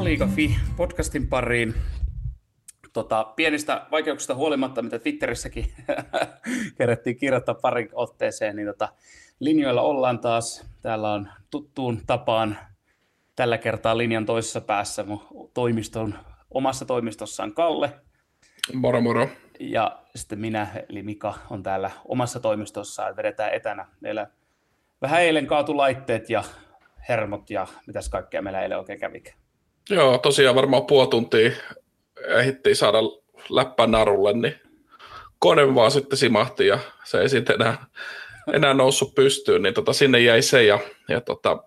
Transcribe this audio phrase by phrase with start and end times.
[0.00, 1.74] La Liga Fi podcastin pariin.
[2.92, 5.72] Tota, pienistä vaikeuksista huolimatta, mitä Twitterissäkin
[6.78, 8.88] kerättiin kirjoittaa parin otteeseen, niin tota,
[9.40, 10.66] linjoilla ollaan taas.
[10.82, 12.58] Täällä on tuttuun tapaan
[13.36, 16.14] tällä kertaa linjan toisessa päässä mun toimiston,
[16.50, 17.92] omassa toimistossaan Kalle.
[18.74, 19.28] Moro moro.
[19.58, 23.86] Ja sitten minä, eli Mika, on täällä omassa toimistossaan, vedetään etänä.
[24.00, 24.26] Meillä
[25.02, 26.44] vähän eilen kaatu laitteet ja
[27.08, 29.40] hermot ja mitäs kaikkea meillä eilen oikein kävikään.
[29.90, 31.50] Joo, tosiaan varmaan puoli tuntia
[32.26, 32.98] ehdittiin saada
[33.48, 34.54] läppä narulle, niin
[35.38, 37.86] kone vaan sitten simahti ja se ei sitten enää,
[38.52, 41.64] enää noussut pystyyn, niin tota, sinne jäi se ja, ja tota,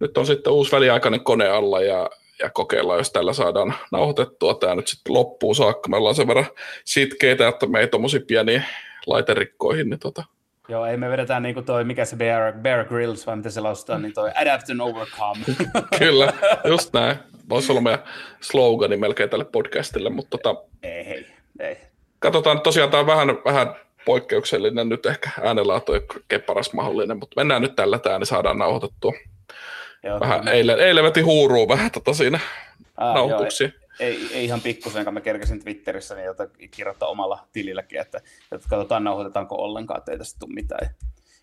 [0.00, 4.74] nyt on sitten uusi väliaikainen kone alla ja, ja kokeillaan, jos tällä saadaan nauhoitettua tämä
[4.74, 5.88] nyt sitten loppuun saakka.
[5.88, 6.46] Me ollaan sen verran
[6.84, 8.62] sitkeitä, että me ei tuommoisia pieniä
[9.06, 10.24] laiterikkoihin, niin tota,
[10.68, 13.60] Joo, ei me vedetään niin kuin toi, mikä se Bear, Bear Grylls, vai mitä se
[13.60, 15.44] lausutaan, niin toi Adapt and Overcome.
[15.98, 16.32] Kyllä,
[16.64, 17.16] just näin.
[17.48, 18.02] Voisi olla meidän
[18.40, 21.26] slogani melkein tälle podcastille, mutta tota, ei, hei,
[21.60, 21.76] ei.
[22.18, 25.92] Katsotaan, tosiaan tämä on vähän, vähän poikkeuksellinen nyt ehkä äänenlaatu
[26.30, 29.12] ei paras mahdollinen, mutta mennään nyt tällä tää, niin saadaan nauhoitettua.
[30.02, 32.40] Joo, vähän eilen, eilen veti huuruu vähän tota siinä
[32.96, 33.68] Aa, nauhoituksia.
[33.68, 38.18] Joo, ei, ei ihan pikkusen, kun mä kerkesin Twitterissä niin jota kirjoittaa omalla tililläkin, että,
[38.52, 40.90] että katsotaan nauhoitetaanko ollenkaan, että ei tästä tule mitään.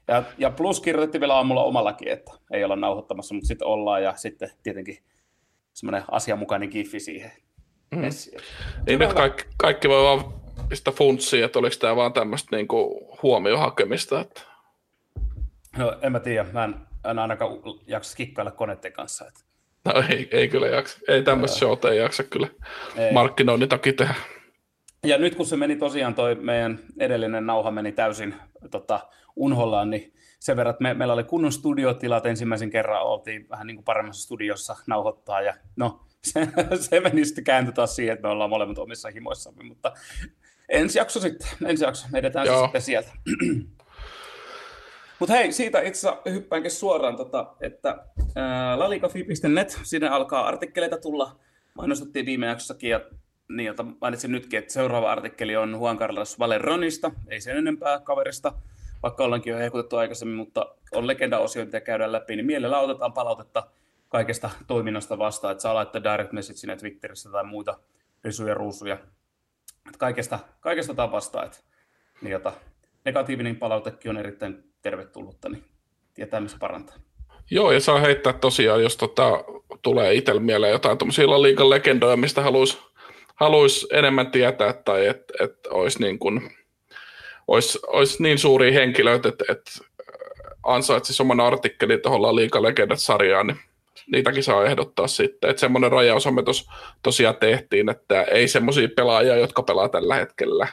[0.08, 4.14] Ja, ja plus kirjoitettiin vielä aamulla omallakin, että ei olla nauhoittamassa, mutta sitten ollaan ja
[4.16, 4.98] sitten tietenkin
[5.74, 7.32] semmoinen asianmukainen giffi siihen.
[7.92, 8.02] Mm.
[8.88, 10.34] Niin nyt kaikki, kaikki voi vaan
[10.70, 14.22] pistää funtsia, että oliko tämä vaan tämmöistä niinku huomiohakemista.
[14.22, 14.42] Että...
[15.78, 16.76] No en mä tiedä, mä en,
[17.10, 17.52] en ainakaan
[17.88, 19.28] jaksa kikkailla koneiden kanssa.
[19.28, 19.42] Että
[19.86, 21.00] No ei, ei kyllä jaksa.
[21.08, 22.48] Ei tämmöistä showta ei jaksa kyllä
[22.98, 23.12] ei.
[23.12, 24.14] markkinoinnin takia tehdä.
[25.04, 28.36] Ja nyt kun se meni tosiaan, toi meidän edellinen nauha meni täysin
[28.72, 29.00] tota,
[29.36, 33.78] unhollaan, niin sen verran, että me, meillä oli kunnon studiotilat ensimmäisen kerran, oltiin vähän niin
[33.78, 36.48] kuin paremmassa studiossa nauhoittaa, ja no, se,
[36.80, 39.94] se meni sitten kääntyi taas siihen, että me ollaan molemmat omissa himoissamme, mutta
[40.70, 42.64] ensi jakso sitten, ensi jakso, edetään Joo.
[42.64, 43.10] sitten sieltä.
[45.22, 48.06] Mutta hei, siitä itse hyppäänkin suoraan, tota, että
[48.76, 51.40] lalikafi.net, sinne alkaa artikkeleita tulla.
[51.74, 53.02] Mainostettiin viime jaksossakin ja
[53.50, 58.54] niin, jota mainitsin nytkin, että seuraava artikkeli on Juan Carlos Valeronista, ei sen enempää kaverista,
[59.04, 63.68] vaikka ollaankin jo hehkutettu aikaisemmin, mutta on legenda-osio, mitä käydään läpi, niin mielellä otetaan palautetta
[64.10, 67.80] kaikesta toiminnasta vastaan, että saa laittaa direct message sinne Twitterissä tai muita
[68.24, 68.94] risuja, ruusuja,
[69.86, 71.58] että kaikesta, kaikesta otetaan vastaan, että
[72.22, 72.54] niin, jota,
[73.06, 75.64] negatiivinen palautekin on erittäin tervetullutta, niin
[76.14, 76.96] tietää, missä parantaa.
[77.52, 79.44] Joo, ja saa heittää tosiaan, jos tota,
[79.82, 82.78] tulee itsellä mieleen jotain tuommoisia liikan legendoja, mistä haluaisi
[83.36, 86.52] haluais enemmän tietää, tai että et olisi niin kuin,
[87.48, 89.62] olisi, olisi niin suuria henkilöitä, että et
[90.64, 93.60] ansaitsisi oman artikkelin tuohon liikan legendat-sarjaan, niin
[94.12, 95.50] niitäkin saa ehdottaa sitten.
[95.50, 96.70] Että semmoinen rajaus me tos,
[97.04, 100.68] tosiaan tehtiin, että ei semmoisia pelaajia, jotka pelaa tällä hetkellä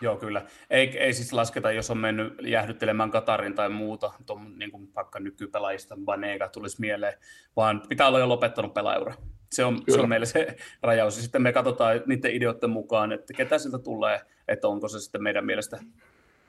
[0.00, 0.46] Joo, kyllä.
[0.70, 5.20] Ei, ei siis lasketa, jos on mennyt jäähdyttelemään Katarin tai muuta, tuon, niin kuin vaikka
[5.20, 7.14] nykypelaajista Banega tulisi mieleen,
[7.56, 9.14] vaan pitää olla jo lopettanut pelaajaura.
[9.52, 11.16] Se on, se on meille se rajaus.
[11.16, 15.22] Ja sitten me katsotaan niiden ideoiden mukaan, että ketä siltä tulee, että onko se sitten
[15.22, 15.78] meidän mielestä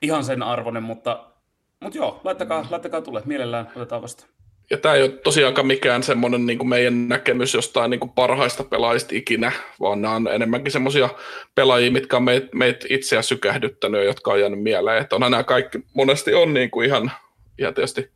[0.02, 1.32] ihan sen arvoinen, mutta,
[1.80, 3.22] mutta joo, laittakaa, laittakaa tulee.
[3.26, 4.30] Mielellään otetaan vastaan
[4.72, 9.16] ja tämä ei ole tosiaankaan mikään semmoinen niin meidän näkemys jostain niin kuin parhaista pelaajista
[9.16, 11.10] ikinä, vaan nämä on enemmänkin semmoisia
[11.56, 15.02] pelaajia, mitkä on meitä meit itseä sykähdyttänyt ja jotka on jäänyt mieleen.
[15.02, 17.12] Että onhan nämä kaikki monesti on niin kuin ihan,
[17.58, 18.12] ihan tietysti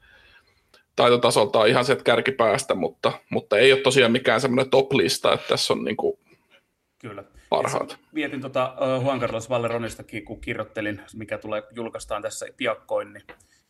[0.96, 5.84] taitotasoltaan ihan se kärkipäästä, mutta, mutta ei ole tosiaan mikään semmoinen top-lista, että tässä on
[5.84, 6.20] niin kuin
[7.00, 7.24] Kyllä.
[7.50, 7.98] parhaat.
[8.12, 13.24] Mietin tuota Juan Carlos Valleronistakin, kun kirjoittelin, mikä tulee julkaistaan tässä piakkoin, niin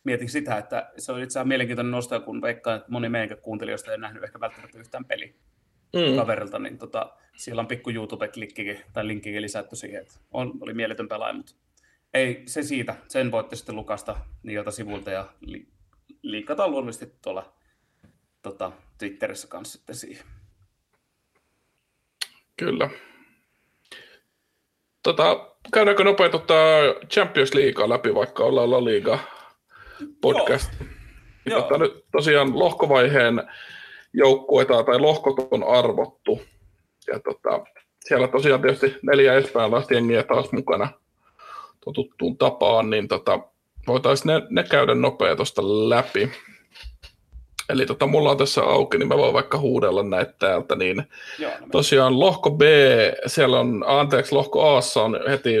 [0.06, 3.92] mietin sitä, että se on itse asiassa mielenkiintoinen nosto, kun veikkaan, että moni meidän kuuntelijoista
[3.92, 5.34] ei nähnyt ehkä välttämättä yhtään peli
[5.92, 6.16] mm.
[6.16, 11.08] kaverilta, niin tota, siellä on pikku YouTube-klikkikin tai linkkikin lisätty siihen, että on, oli mieletön
[11.08, 11.52] pelaaja, mutta
[12.14, 15.66] ei se siitä, sen voitte sitten lukasta niiltä sivulta ja li,
[16.22, 17.52] liikataan luonnollisesti tuolla
[18.42, 20.26] tota, Twitterissä kanssa sitten siihen.
[22.56, 22.90] Kyllä.
[25.02, 26.54] Tota, käydäänkö nopein tota
[27.12, 29.35] Champions Leaguea läpi, vaikka ollaan La Liga
[30.20, 30.70] podcast.
[31.46, 31.62] Joo.
[31.62, 33.42] Tota, nyt tosiaan lohkovaiheen
[34.12, 36.40] joukkueita tai lohkot on arvottu.
[37.06, 37.64] Ja tota,
[38.04, 40.88] siellä tosiaan tietysti neljä espanjalaista jengiä taas mukana
[41.92, 43.40] tuttuun tapaan, niin tota,
[43.86, 46.30] voitaisiin ne, ne käydä nopea tuosta läpi.
[47.68, 50.76] Eli tota, mulla on tässä auki, niin mä voin vaikka huudella näitä täältä.
[50.76, 51.02] Niin
[51.38, 52.62] Joo, no tosiaan lohko B,
[53.26, 55.56] siellä on, anteeksi, lohko A on heti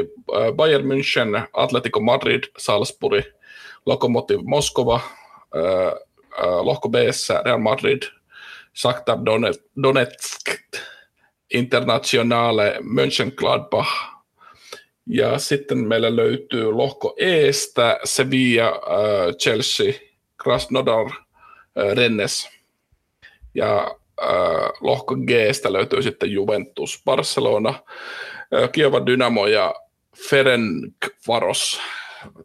[0.56, 3.24] Bayern München, Atletico Madrid, Salzburg,
[3.86, 5.00] Lokomotiv Moskova,
[6.60, 6.94] lohko B
[7.44, 8.02] Real Madrid,
[8.74, 9.18] Shakhtar
[9.82, 10.50] Donetsk,
[11.54, 13.88] Internationale Mönchengladbach.
[15.06, 18.80] Ja sitten meillä löytyy lohko Estä Sevilla,
[19.38, 19.92] Chelsea,
[20.42, 21.10] Krasnodar,
[21.94, 22.48] Rennes.
[23.54, 23.96] Ja
[24.80, 27.74] lohko Gstä löytyy sitten Juventus, Barcelona,
[28.72, 29.74] Kievan Dynamo ja
[30.30, 31.80] Ferencvaros,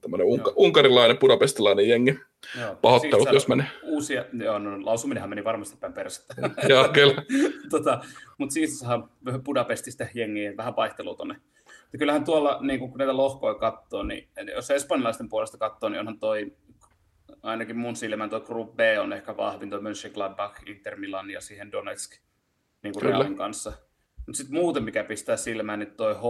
[0.02, 2.20] tämmöinen unka- unkarilainen, budapestilainen jengi.
[2.60, 2.76] Joo.
[2.76, 3.64] Pahoittelut, siis jos meni.
[3.84, 6.36] Uusia, joo, no, lausuminenhan meni varmasti päin perästä.
[6.70, 7.24] joo, kyllä.
[7.70, 8.02] tota,
[8.38, 9.10] Mutta siis saa
[9.44, 11.36] Budapestista jengiä, vähän vaihtelua tuonne.
[12.00, 16.54] Kyllähän tuolla, niin kun näitä lohkoja katsoo, niin jos espanjalaisten puolesta katsoo, niin onhan toi,
[17.44, 21.72] ainakin mun silmän tuo Group B on ehkä vahvin, tuo Mönchengladbach, Inter Milan ja siihen
[21.72, 22.12] Donetsk
[22.84, 23.74] niin kuin Realin kanssa.
[24.16, 26.24] Mutta sitten muuten, mikä pistää silmään, niin toi H,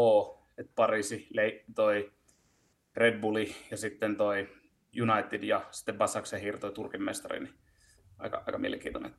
[0.57, 1.27] että Pariisi,
[1.75, 2.11] toi
[2.95, 4.49] Red Bulli ja sitten toi
[5.01, 7.53] United ja sitten Basaksen hirtoi Turkin mestari, niin
[8.19, 9.15] aika, aika mielenkiintoinen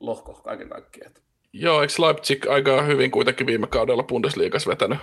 [0.00, 1.12] lohko kaiken kaikkiaan.
[1.52, 4.98] Joo, eikö Leipzig aika hyvin kuitenkin viime kaudella Bundesliigassa vetänyt?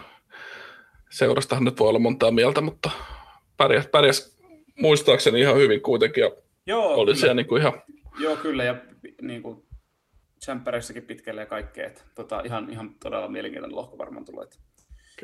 [1.09, 2.91] Seurastahan nyt voi olla montaa mieltä, mutta
[3.57, 4.39] pärjäs, pärjäs
[4.79, 6.31] muistaakseni ihan hyvin kuitenkin ja
[6.65, 7.19] Joo, oli kyllä.
[7.19, 7.81] siellä niin kuin ihan...
[8.19, 8.75] Joo, kyllä, ja
[9.21, 9.63] niin kuin
[10.45, 14.43] Champerissakin pitkälle ja kaikkea, että tota, ihan, ihan todella mielenkiintoinen lohko varmaan tulee.
[14.43, 14.57] Että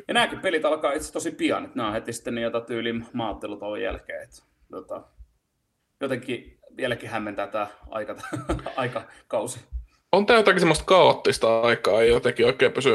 [0.08, 3.82] ja nämäkin pelit alkaa itse tosi pian, että nämä on heti sitten niitä tyylin maattelutauon
[3.82, 4.22] jälkeen.
[4.22, 5.02] Että, tota,
[6.00, 8.16] jotenkin vieläkin hämmentää tämä aika,
[8.76, 9.60] aikakausi.
[10.12, 12.90] On tämä jotakin semmoista kaoottista aikaa, ei jotenkin oikein pysy,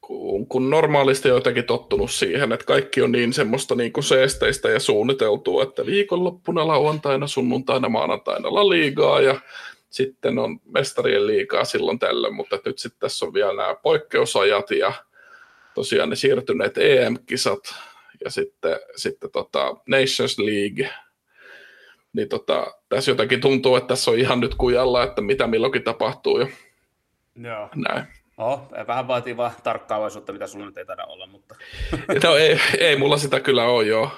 [0.00, 4.68] kun, kun normaalisti on jotenkin tottunut siihen, että kaikki on niin semmoista niin kuin seesteistä
[4.68, 9.40] ja suunniteltua, että viikonloppuna, lauantaina, sunnuntaina, maanantaina La Ligaa ja
[9.90, 14.92] sitten on mestarien liikaa silloin tällöin, mutta nyt sitten tässä on vielä nämä poikkeusajat ja
[15.74, 17.74] tosiaan ne siirtyneet EM-kisat
[18.24, 20.88] ja sitten, sitten tota Nations League,
[22.12, 26.40] niin tota, tässä jotenkin tuntuu, että tässä on ihan nyt kujalla, että mitä milloinkin tapahtuu
[26.40, 26.48] jo.
[27.36, 27.68] Joo.
[27.74, 28.06] Näin.
[28.38, 31.54] Oh, vähän vaatii vaan tarkkaavaisuutta, mitä sulla nyt ei taida olla, mutta...
[32.24, 34.10] No ei, ei mulla sitä kyllä ole, joo.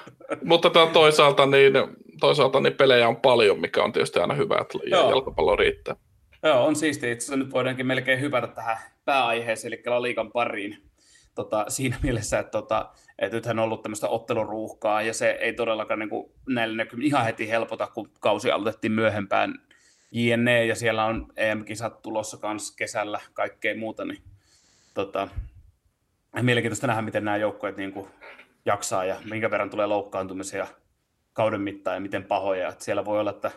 [0.43, 1.73] Mutta toisaalta, niin,
[2.19, 5.09] toisaalta niin pelejä on paljon, mikä on tietysti aina hyvä, että joo.
[5.09, 5.95] jalkapallo riittää.
[6.43, 7.11] Joo, on siistiä.
[7.11, 10.77] Itse asiassa nyt voidaankin melkein hypätä tähän pääaiheeseen, eli La Liigan pariin
[11.35, 15.99] tota, siinä mielessä, että, tota, että nythän on ollut tämmöistä otteluruuhkaa, ja se ei todellakaan
[15.99, 19.53] niin kuin, näillä näkymin ihan heti helpota, kun kausi aloitettiin myöhempään
[20.11, 24.21] JNE, ja siellä on EM-kisat tulossa kanssa kesällä, kaikkea muuta, niin
[24.93, 25.27] tota,
[26.41, 28.07] mielenkiintoista nähdä, miten nämä joukkueet niin kuin,
[28.65, 30.67] jaksaa, ja minkä verran tulee loukkaantumisia
[31.33, 33.51] kauden mittaan, ja miten pahoja, että siellä voi olla, että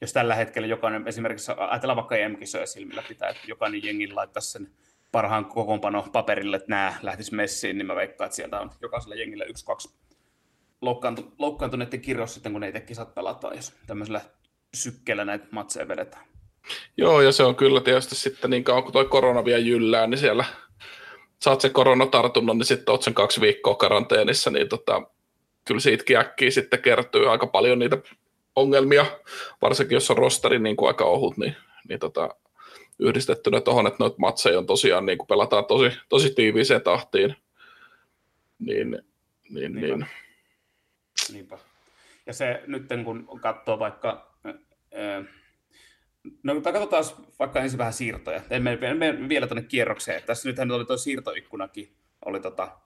[0.00, 4.68] jos tällä hetkellä jokainen, esimerkiksi ajatellaan vaikka EM-kisoja silmillä pitää, että jokainen jengi laittaisi sen
[5.12, 9.44] parhaan kokoonpano paperille, että nämä lähtis messiin, niin mä veikkaan, että sieltä on jokaisella jengillä
[9.44, 9.94] yksi, kaksi
[10.80, 14.20] loukkaantu, loukkaantuneiden kirjoissa sitten, kun ne itse kisat pelataan, jos tämmöisellä
[14.74, 16.24] sykkeellä näitä matseja vedetään.
[16.96, 20.18] Joo, ja se on kyllä tietysti sitten niin kauan kuin toi korona vielä jyllää, niin
[20.18, 20.44] siellä
[21.42, 25.02] saat sen koronatartunnon, niin sitten oot sen kaksi viikkoa karanteenissa, niin tota,
[25.64, 27.98] kyllä siitäkin äkkiä sitten kertyy aika paljon niitä
[28.56, 29.06] ongelmia,
[29.62, 31.56] varsinkin jos on rosteri niin kuin aika ohut, niin,
[31.88, 32.28] niin tota,
[33.02, 37.36] yhdistettynä tuohon, että noita matseja on tosiaan, niin kuin pelataan tosi, tosi tiiviiseen tahtiin,
[38.58, 38.90] niin,
[39.50, 39.96] niin, Niinpä.
[39.96, 40.06] niin.
[41.32, 41.58] Niinpä.
[42.26, 44.34] Ja se nyt kun katsoo vaikka,
[46.42, 47.04] no katsotaan
[47.38, 48.40] vaikka ensin vähän siirtoja.
[48.50, 50.22] Emme, emme vielä tuonne kierrokseen.
[50.22, 52.78] Tässä nythän oli tuo siirtoikkunakin, oli tota,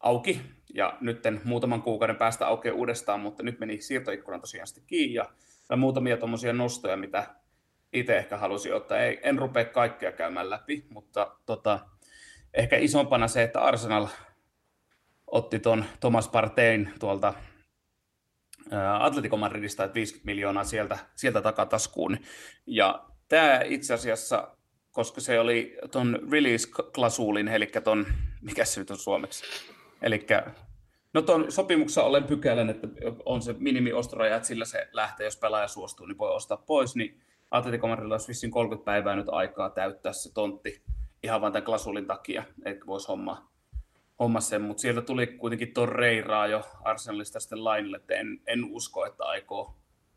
[0.00, 0.40] auki,
[0.74, 5.24] ja nyt muutaman kuukauden päästä aukeaa uudestaan, mutta nyt meni siirtoikkuna tosiaan sitten kiinni, ja,
[5.70, 7.34] ja muutamia tuommoisia nostoja, mitä
[7.92, 8.98] itse ehkä halusin ottaa.
[8.98, 11.80] Ei, en rupea kaikkea käymään läpi, mutta tota,
[12.54, 14.06] ehkä isompana se, että Arsenal
[15.26, 17.34] otti tuon Thomas Partein tuolta
[19.00, 22.18] Atletico Madridista, että 50 miljoonaa sieltä, sieltä takataskuun.
[22.66, 24.56] Ja tämä itse asiassa,
[24.90, 28.06] koska se oli tuon release-klasuulin, eli tuon,
[28.40, 29.44] mikä se nyt on suomeksi,
[30.02, 30.26] eli
[31.14, 32.88] No tuon sopimuksessa olen pykälän, että
[33.24, 37.20] on se minimi-ostoraja, että sillä se lähtee, jos pelaaja suostuu, niin voi ostaa pois, niin
[37.52, 40.82] Atletico Madridilla olisi vissiin 30 päivää nyt aikaa täyttää se tontti
[41.22, 43.50] ihan vain tämän klasulin takia, että voisi homma,
[44.18, 49.06] homma sen, mutta sieltä tuli kuitenkin Torreiraa jo Arsenalista sitten lainille, että en, en usko,
[49.06, 49.76] että aikoo,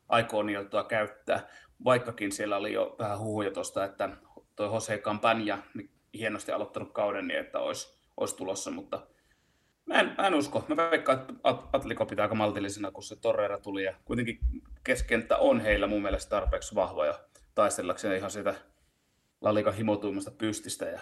[0.10, 1.48] aikoo niiltä käyttää,
[1.86, 4.10] vaikkakin siellä oli jo vähän huhuja tuosta, että
[4.56, 9.08] tuo Jose Campagna, niin hienosti aloittanut kauden, niin että olisi, olisi tulossa, mutta
[9.86, 10.66] Mä en, mä en usko.
[10.68, 11.34] Mä veikkaan, että
[11.74, 13.84] Atliko pitää aika maltillisena, kun se Torreira tuli.
[13.84, 14.40] Ja kuitenkin
[14.84, 17.20] keskenttä on heillä mun mielestä tarpeeksi vahva ja
[17.56, 18.56] taistellakseen ihan sitä
[19.42, 20.86] Lalikan himotuimmasta pystistä.
[20.86, 21.00] Ja,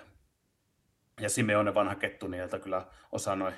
[1.21, 3.53] ja Simeone vanha kettu, niiltä kyllä osaa noin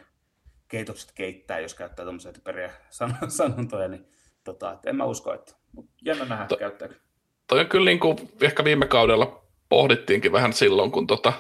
[0.68, 4.08] keitokset keittää, jos käyttää tuommoisia typeriä san- sanontoja, niin
[4.44, 6.96] tota, että en mä usko, että mutta jännä nähdä to, käyttääkö.
[7.48, 11.34] Toi on kyllä niin kuin ehkä viime kaudella pohdittiinkin vähän silloin, kun tota,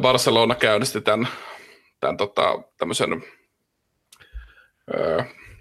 [0.00, 1.28] Barcelona käynnisti tämän,
[2.04, 3.24] tämän tota, tämmöisen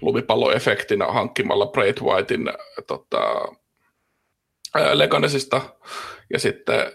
[0.02, 2.50] lumipalloefektinä hankkimalla Braid Whitein
[2.88, 3.46] tota,
[4.94, 5.62] Leganesista,
[6.34, 6.92] ja sitten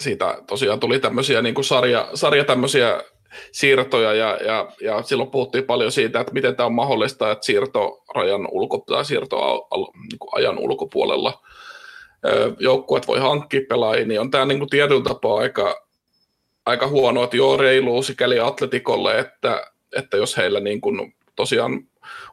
[0.00, 3.02] siitä tosiaan tuli tämmöisiä niin kuin sarja, sarja tämmöisiä
[3.52, 8.48] siirtoja, ja, ja, ja silloin puhuttiin paljon siitä, että miten tämä on mahdollista, että siirtorajan
[8.50, 11.42] ulko, tai siirtoajan niin ulkopuolella
[12.58, 15.86] joukkueet voi hankkia pelaajia, niin on tämä niin kuin tietyllä tapaa aika,
[16.66, 19.66] aika huono, että joo reilu sikäli atletikolle, että,
[19.96, 21.88] että jos heillä niin kuin tosiaan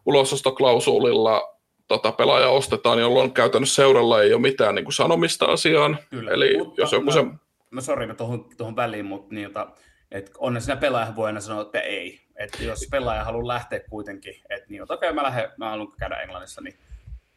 [0.06, 1.58] ulosostoklausuulilla
[1.88, 5.98] tota, pelaaja ostetaan, jolloin käytännössä seuralla ei ole mitään niin kuin sanomista asiaan.
[6.10, 7.26] Kyllä, Eli mutta, jos joku no, se...
[7.72, 9.68] No sori, mä tuohon, tuohon väliin, mutta niin, jota,
[10.12, 12.22] että onne siinä pelaaja voi aina sanoa, että ei.
[12.36, 16.16] Että jos pelaaja haluaa lähteä kuitenkin, että niin, okei, okay, mä, lähden, mä haluan käydä
[16.16, 16.80] Englannissa, niin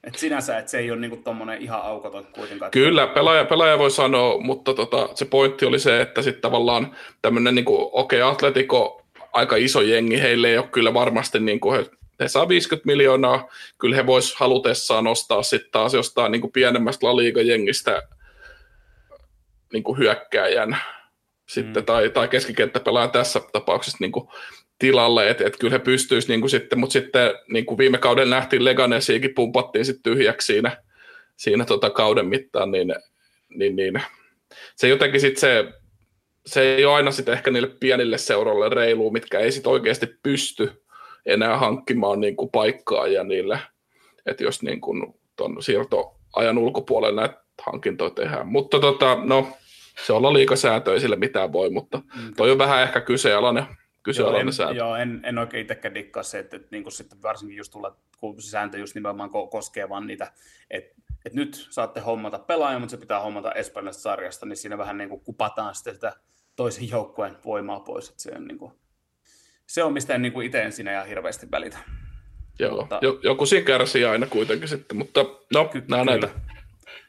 [0.04, 2.70] et sinänsä, että se ei ole niinku tommonen ihan aukoton kuitenkaan.
[2.70, 7.54] Kyllä, pelaaja, pelaaja voi sanoa, mutta tota, se pointti oli se, että sitten tavallaan tämmöinen,
[7.54, 11.86] niinku, okei, okay, Atletico, aika iso jengi, heille ei ole kyllä varmasti, niinku, he,
[12.20, 17.16] he saa 50 miljoonaa, kyllä he vois halutessaan nostaa sitten taas jostain niinku pienemmästä La
[17.16, 18.02] Liga-jengistä
[19.72, 20.78] niinku hyökkääjän
[21.48, 21.86] sitten, mm.
[21.86, 24.32] tai, tai keskikenttäpelaajan tässä tapauksessa niinku
[24.78, 28.64] tilalle, että et kyllä he pystyisivät niin sitten, mutta sitten niin kuin viime kauden nähtiin
[28.64, 30.76] Leganesiakin pumpattiin sitten tyhjäksi siinä,
[31.36, 32.94] siinä tota kauden mittaan, niin,
[33.54, 34.02] niin, niin
[34.76, 35.64] se jotenkin sitten se,
[36.46, 40.82] se ei ole aina sitten ehkä niille pienille seuroille reilu, mitkä ei sitten oikeasti pysty
[41.26, 43.58] enää hankkimaan niin kuin paikkaa ja niille,
[44.26, 48.48] että jos niin kuin ton siirtoajan ulkopuolella näitä hankintoja tehdään.
[48.48, 49.48] Mutta tota, no,
[50.06, 52.34] se on liikasäätö, ei sille mitään voi, mutta mm.
[52.36, 53.66] toi on vähän ehkä kyseenalainen
[54.02, 54.74] kyseenalainen joo, sääntö.
[54.74, 57.96] Joo, en, en oikein itsekään dikkaa se, että, että niin kuin sitten varsinkin just tulla,
[58.18, 60.32] kun se sääntö just nimenomaan koskee vaan niitä,
[60.70, 64.98] että, että nyt saatte hommata pelaajan, mutta se pitää hommata Espanjasta sarjasta, niin siinä vähän
[64.98, 66.12] niin kuin kupataan sitten sitä
[66.56, 68.72] toisen joukkueen voimaa pois, että se on, niin kuin,
[69.66, 71.78] se on mistä en niin kuin itse en siinä ihan hirveästi välitä.
[72.58, 76.28] Joo, mutta, joku siinä kärsii aina kuitenkin sitten, mutta no, ky- nämä näitä.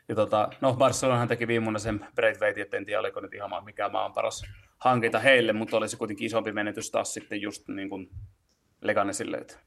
[0.10, 3.66] Ja tota, no Barcelonahan teki viime vuonna sen Braithwaite, että en tiedä oliko nyt ihan
[3.66, 4.44] mikä maan paras
[4.84, 8.10] hankinta heille, mutta olisi kuitenkin isompi menetys taas sitten just niin kuin
[8.82, 9.38] Leganesille.
[9.38, 9.60] Että...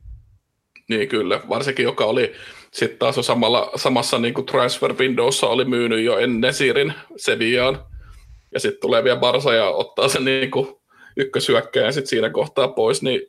[0.88, 2.32] Niin kyllä, varsinkin joka oli
[2.72, 7.78] sitten taas samalla, samassa niin kuin transfer windowssa oli myynyt jo ennen Sirin Sevillaan.
[8.54, 10.68] Ja sitten tulee vielä Barsa ja ottaa sen niin kuin
[11.16, 13.20] ykkösyökkäjän sitten siinä kohtaa pois, niin,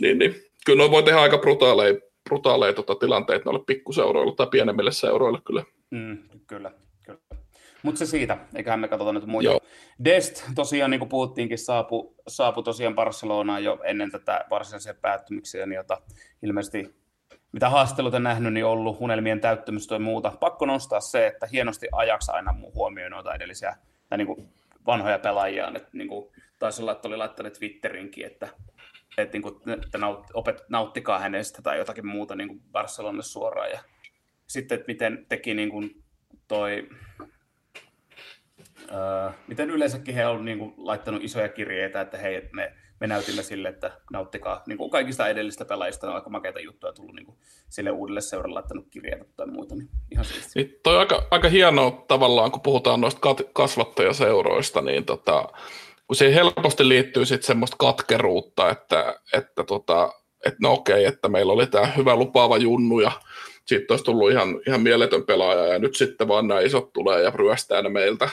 [0.00, 0.34] niin, niin.
[0.66, 1.94] kyllä ne voi tehdä aika brutaaleja,
[2.28, 5.64] brutaaleja tota, tilanteita noille pikkuseuroille tai pienemmille seuroille kyllä.
[5.90, 6.72] Mm, kyllä.
[7.82, 9.50] Mutta se siitä, eiköhän me katsota nyt muita.
[9.50, 9.60] Joo.
[10.04, 15.76] Dest tosiaan, niin kuin puhuttiinkin, saapui, saapu tosiaan Barcelonaan jo ennen tätä varsinaisia päättymyksiä, niin
[15.76, 16.02] jota
[16.42, 16.94] ilmeisesti
[17.52, 20.32] mitä haasteluita nähnyt, niin ollut unelmien täyttymistä ja muuta.
[20.40, 23.76] Pakko nostaa se, että hienosti ajaksi aina huomioon noita edellisiä
[24.08, 24.48] tai niin kuin
[24.86, 25.72] vanhoja pelaajia.
[25.76, 28.48] Että niin kuin, taisi olla, että oli laittanut Twitterinkin, että,
[29.18, 33.70] että, niin kuin, että naut, opet, nauttikaa hänestä tai jotakin muuta niin kuin Barcelonassa suoraan.
[33.70, 33.80] Ja
[34.46, 36.02] sitten, että miten teki niin kuin
[36.48, 36.88] toi
[38.90, 43.42] Öö, miten yleensäkin he on niin kuin, laittanut isoja kirjeitä, että hei, me, me näytimme
[43.42, 47.36] sille, että nauttikaa niin kuin kaikista edellistä pelaajista on aika makeita juttuja tullut niin kuin,
[47.68, 50.24] sille uudelle seuralle laittanut kirjeitä tai muuta, niin ihan.
[50.54, 55.48] Niin, toi on aika, aika hienoa tavallaan, kun puhutaan noista kat- kasvattajaseuroista, niin tota,
[56.06, 60.12] kun siihen helposti liittyy sitten semmoista katkeruutta, että, että, tota,
[60.46, 63.12] että no okei, että meillä oli tämä hyvä lupaava junnu ja
[63.64, 67.30] sitten olisi tullut ihan, ihan mieletön pelaaja ja nyt sitten vaan nämä isot tulee ja
[67.30, 68.28] ryöstää ne meiltä.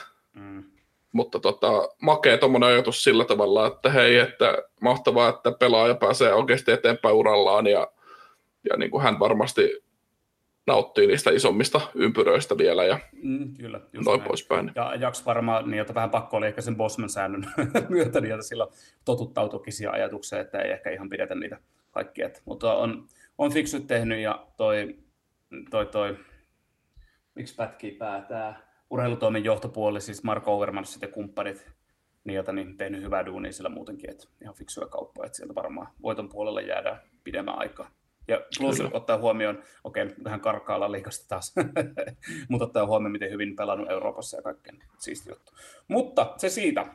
[1.12, 1.72] Mutta tota,
[2.02, 7.68] makea tuommoinen ajatus sillä tavalla, että hei, että mahtavaa, että pelaaja pääsee oikeasti eteenpäin urallaan
[7.68, 7.88] ja,
[8.70, 9.88] ja niin kuin hän varmasti
[10.68, 14.28] nauttii niistä isommista ympyröistä vielä ja mm, kyllä, noin näin.
[14.28, 14.72] poispäin.
[14.76, 17.46] Ja Jaks varmaan, niin jota vähän pakko oli ehkä sen Bosman-säännön
[17.90, 18.68] myötä, niin sillä
[19.06, 21.58] totuttautuikin siihen ajatukseen, että ei ehkä ihan pidetä niitä
[21.92, 22.30] kaikkia.
[22.46, 24.96] Mutta on, on fiksut tehnyt ja toi,
[25.70, 26.18] toi, toi
[27.36, 31.72] miksi pätkii päätää, urheilutoimen johtopuoli, siis Marko Overmans ja kumppanit,
[32.24, 35.88] niin, jota, niin tehnyt hyvää duunia sillä muutenkin, että ihan fiksuja kauppoja, että sieltä varmaan
[36.02, 37.92] voiton puolelle jäädään pidemmän aikaa.
[38.28, 38.90] Ja plus Kyllä.
[38.94, 41.56] ottaa huomioon, okei, okay, vähän karkaalla liikasta taas,
[42.50, 45.52] mutta ottaa huomioon, miten hyvin pelannut Euroopassa ja kaikkeen siisti juttu.
[45.88, 46.86] Mutta se siitä.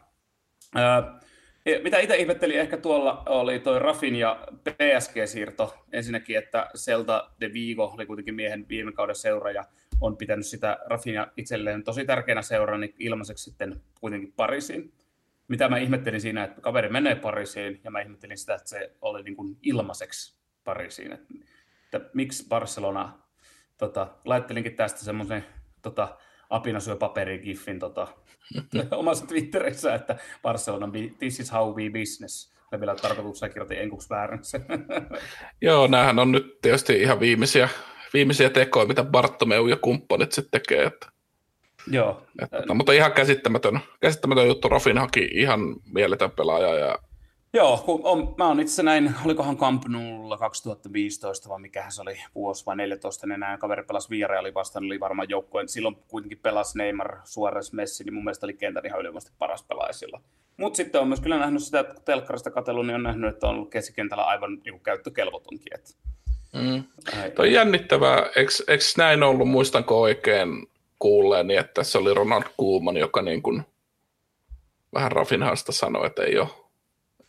[1.85, 5.75] mitä itse ihmettelin ehkä tuolla oli toi Rafin ja PSG-siirto.
[5.93, 9.65] Ensinnäkin, että Celta de Vigo oli kuitenkin miehen viime kauden seuraaja,
[10.03, 14.93] on pitänyt sitä Rafinia itselleen tosi tärkeänä seurana niin ilmaiseksi sitten kuitenkin Pariisiin.
[15.49, 19.23] Mitä mä ihmettelin siinä, että kaveri menee Pariisiin, ja mä ihmettelin sitä, että se oli
[19.23, 21.13] niin kuin ilmaiseksi Pariisiin.
[21.13, 21.35] Että,
[21.93, 23.19] että miksi Barcelona,
[23.79, 25.45] tota, laittelinkin tästä semmoisen
[25.83, 26.19] tota,
[26.51, 28.09] apina syö paperi giffin tota,
[28.91, 32.53] omassa Twitterissä, että Barcelona, this is how we business.
[32.73, 34.41] Ja vielä tarkoituksena kirjoitin enkuksi väärin
[35.61, 37.69] Joo, näähän on nyt tietysti ihan viimeisiä,
[38.15, 40.85] viimeisiä tekoja, mitä Bartomeu ja kumppanit sitten tekee.
[40.85, 41.07] Että,
[41.91, 42.23] Joo.
[42.43, 44.69] Että, no, mutta ihan käsittämätön, käsittämätön juttu.
[44.69, 45.61] Rofin haki ihan
[45.95, 46.99] mieletön pelaaja ja
[47.55, 52.23] Joo, kun on, mä oon itse näin, olikohan Camp Noulla 2015 vai mikä se oli,
[52.35, 56.79] vuosi vai 14, niin näin kaveri pelasi Villarrealin vastaan, oli varmaan joukkueen, silloin kuitenkin pelasi
[56.79, 60.23] Neymar, Suarez, Messi, niin mun mielestä oli kentän ihan ylivoimaisesti paras pelaaja silloin.
[60.57, 63.49] Mutta sitten on myös kyllä nähnyt sitä, että kun telkkarista katsellut, niin on nähnyt, että
[63.49, 65.75] on ollut keskikentällä aivan niin käyttökelvotonkin.
[65.75, 65.91] Että...
[66.53, 66.85] Mm.
[67.35, 68.31] Tuo on jännittävää.
[68.37, 68.53] Eikö,
[68.97, 70.67] näin ollut, muistanko oikein
[70.99, 73.63] kuulleeni, että tässä oli Ronald Koeman, joka niin kuin
[74.95, 76.49] vähän Rafinhasta sanoi, että ei ole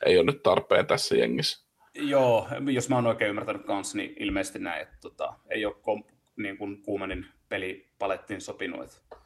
[0.05, 1.63] ei ole nyt tarpeen tässä jengissä.
[1.93, 6.03] Joo, jos mä oon oikein ymmärtänyt kanssa, niin ilmeisesti näin, että tota, ei ole kom,
[6.35, 8.83] niin kuin Kuumanin pelipalettiin sopinut.
[8.83, 9.17] Että...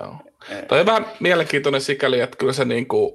[0.00, 0.16] Joo.
[0.48, 3.12] E- Toi on vähän mielenkiintoinen sikäli, että kyllä se, niin kuin,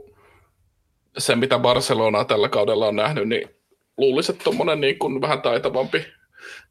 [1.18, 3.50] se mitä Barcelona tällä kaudella on nähnyt, niin
[3.98, 6.06] luulisi, että tuommoinen niin kuin vähän taitavampi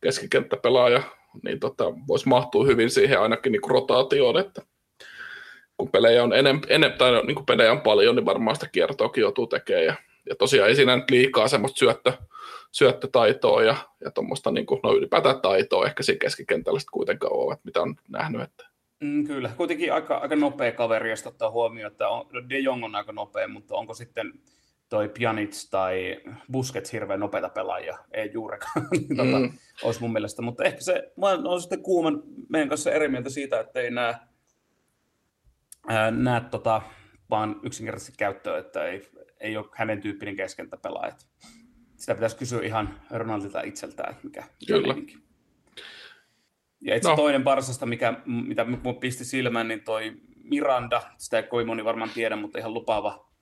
[0.01, 1.03] keskikenttäpelaaja
[1.45, 4.63] niin tota, voisi mahtua hyvin siihen ainakin niin rotaatioon, että
[5.77, 9.23] kun pelejä on enem, enem, tai niin kuin pelejä on paljon, niin varmaan sitä kiertoakin
[9.23, 9.95] joutuu tekemään ja
[10.29, 12.13] ja tosiaan ei siinä nyt liikaa semmoista syöttö,
[12.73, 17.83] syöttötaitoa ja, ja tuommoista niin kuin, no ylipäätään taitoa ehkä siinä keskikentällä kuitenkaan ole, mitä
[17.83, 18.43] on nähnyt.
[18.43, 18.67] Että.
[19.01, 22.95] Mm, kyllä, kuitenkin aika, aika nopea kaveri, jos ottaa huomioon, että on, De Jong on
[22.95, 24.33] aika nopea, mutta onko sitten
[24.95, 26.21] toi Pjanic tai
[26.53, 27.99] Busquets hirveän nopeita pelaajia?
[28.13, 29.53] Ei juurikaan, niin tota, mm.
[29.83, 30.43] olisi mun mielestä.
[30.43, 34.15] Mutta ehkä se, mä olen sitten kuuman meidän kanssa eri mieltä siitä, että ei näe,
[36.11, 36.83] näe tota,
[37.31, 39.09] vaan yksinkertaisesti käyttöä, että ei,
[39.41, 41.15] ei ole hänen tyyppinen keskentäpelaaja.
[41.97, 44.95] Sitä pitäisi kysyä ihan Ronaldilta itseltään, että mikä Kyllä.
[46.81, 47.17] Ja itse no.
[47.17, 50.13] toinen Barsasta, mikä, mitä minun pisti silmään, niin toi
[50.45, 53.34] Miranda, sitä ei kovin moni varmaan tiedä, mutta ihan lupaava,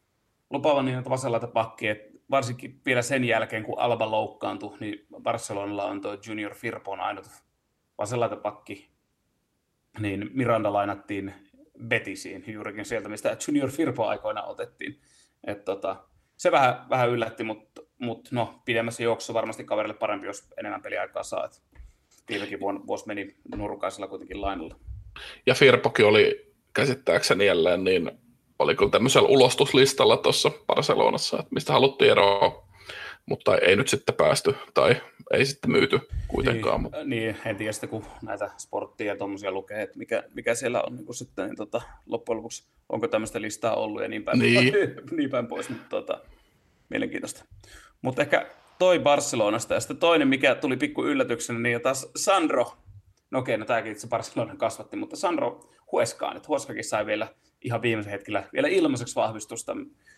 [0.53, 6.01] lupaava niin vasemmalla pakki, että varsinkin vielä sen jälkeen, kun Alba loukkaantui, niin Barcelonalla on
[6.01, 7.27] tuo Junior Firpo on ainut
[7.99, 8.91] vasemmalla pakki,
[9.99, 11.35] niin Miranda lainattiin
[11.87, 15.01] Betisiin juurikin sieltä, mistä Junior Firpo aikoina otettiin.
[15.47, 15.97] Et tota,
[16.37, 21.23] se vähän, vähän yllätti, mutta mut no, pidemmässä juoksussa varmasti kaverille parempi, jos enemmän peliaikaa
[21.23, 21.45] saa.
[21.45, 21.63] Et
[22.29, 24.77] viimekin vuosi meni nurkaisella kuitenkin lainalla.
[25.47, 28.11] Ja Firpokin oli käsittääkseni jälleen, niin
[28.63, 32.73] oli kyllä tämmöisellä ulostuslistalla tuossa Barcelonassa, että mistä haluttiin eroa
[33.27, 34.97] mutta ei nyt sitten päästy tai
[35.31, 36.75] ei sitten myyty kuitenkaan.
[36.75, 37.05] Niin, mutta.
[37.05, 40.97] niin en tiedä sitten, kun näitä sporttia ja tuommoisia lukee, että mikä, mikä siellä on
[40.97, 44.75] niin sitten, niin tota, loppujen lopuksi onko tämmöistä listaa ollut ja niin päin, niin.
[45.17, 46.21] niin päin pois, mutta tota,
[46.89, 47.45] mielenkiintoista.
[48.03, 48.47] Mutta ehkä
[48.79, 52.73] toi Barcelonasta ja sitten toinen, mikä tuli pikku yllätyksenä, niin taas Sandro,
[53.31, 57.29] no okei, no tämäkin itse Barcelona kasvatti, mutta Sandro Hueskaan, että Hueskakin sai vielä
[57.65, 59.77] ihan viimeisen hetkellä vielä ilmaiseksi vahvistusta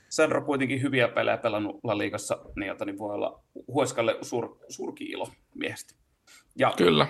[0.08, 5.04] Sandro kuitenkin hyviä pelejä pelannut La Ligassa, niin, jota, niin voi olla Hueskalle sur, surki
[5.04, 5.94] ilo miehestä.
[6.56, 7.06] Ja, Kyllä.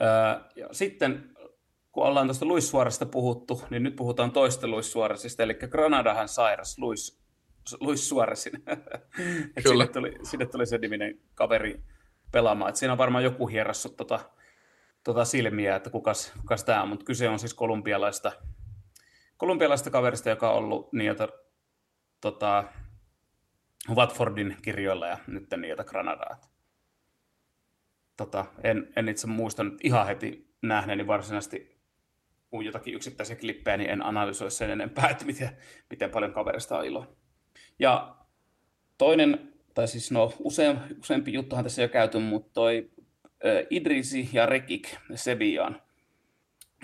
[0.00, 1.30] Ää, ja sitten
[1.92, 6.78] kun ollaan tuosta Luis Suoresta puhuttu, niin nyt puhutaan toista Luis Suoresista, eli Granadahan sairas
[6.78, 7.20] Luis,
[7.80, 8.52] Luis Suoresin.
[9.62, 9.84] Kyllä.
[9.84, 11.82] Sinne tuli, sinne tuli se niminen kaveri
[12.32, 12.68] pelaamaan.
[12.68, 14.20] Et siinä on varmaan joku hierrassut tota,
[15.04, 18.32] tota silmiä, että kukas, kukas tämä on, mutta kyse on siis kolumbialaista,
[19.38, 21.28] kolumbialaista kaverista, joka on ollut niitä
[22.20, 22.64] tota,
[23.94, 26.40] Watfordin kirjoilla ja nyt niitä Granadaa.
[28.16, 31.78] Tota, en, en itse muistanut ihan heti nähneeni varsinaisesti
[32.50, 35.50] kun jotakin yksittäisiä klippejä, niin en analysoi sen enempää, että miten,
[35.90, 37.16] miten paljon kaverista on ilo.
[37.78, 38.16] Ja
[38.98, 42.90] toinen, tai siis no usein, useampi juttuhan tässä jo käyty, mutta toi
[43.70, 45.82] Idrisi ja Rekik Seviaan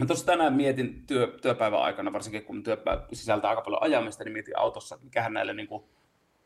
[0.00, 4.33] Mä tuossa tänään mietin työ, työpäivän aikana, varsinkin kun työpäivä sisältää aika paljon ajamista, niin
[4.33, 5.85] mietin autossa, että mikähän näille niin kuin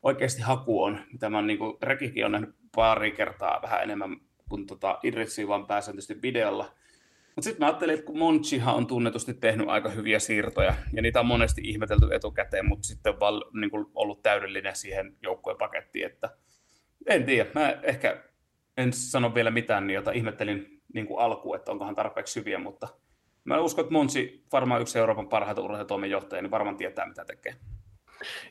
[0.03, 1.01] oikeasti haku on.
[1.13, 4.17] Mitä mä niin kuin, Rekikin on nähnyt pari kertaa vähän enemmän
[4.49, 6.65] kuin tota, Idritsi, vaan pääsääntöisesti videolla.
[7.37, 11.21] Mutta sitten mä ajattelin, että kun Monchihan on tunnetusti tehnyt aika hyviä siirtoja, ja niitä
[11.21, 16.07] on monesti ihmetelty etukäteen, mutta sitten on val, niin kuin ollut täydellinen siihen joukkueen pakettiin,
[16.07, 16.31] että
[17.07, 18.23] en tiedä, mä ehkä
[18.77, 22.89] en sano vielä mitään, niin jota ihmettelin niin alkuun, että onkohan tarpeeksi hyviä, mutta–
[23.49, 27.55] Mä uskon, että Monsi, varmaan yksi Euroopan parhaita urheilutoimen johtaja, niin varmaan tietää, mitä tekee.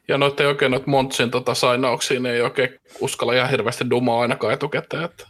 [0.08, 4.54] Ja noita ei oikein noita Montsin tota, sainauksiin, ei oikein uskalla ihan hirveästi dumaa ainakaan
[4.54, 5.04] etukäteen.
[5.04, 5.28] Että...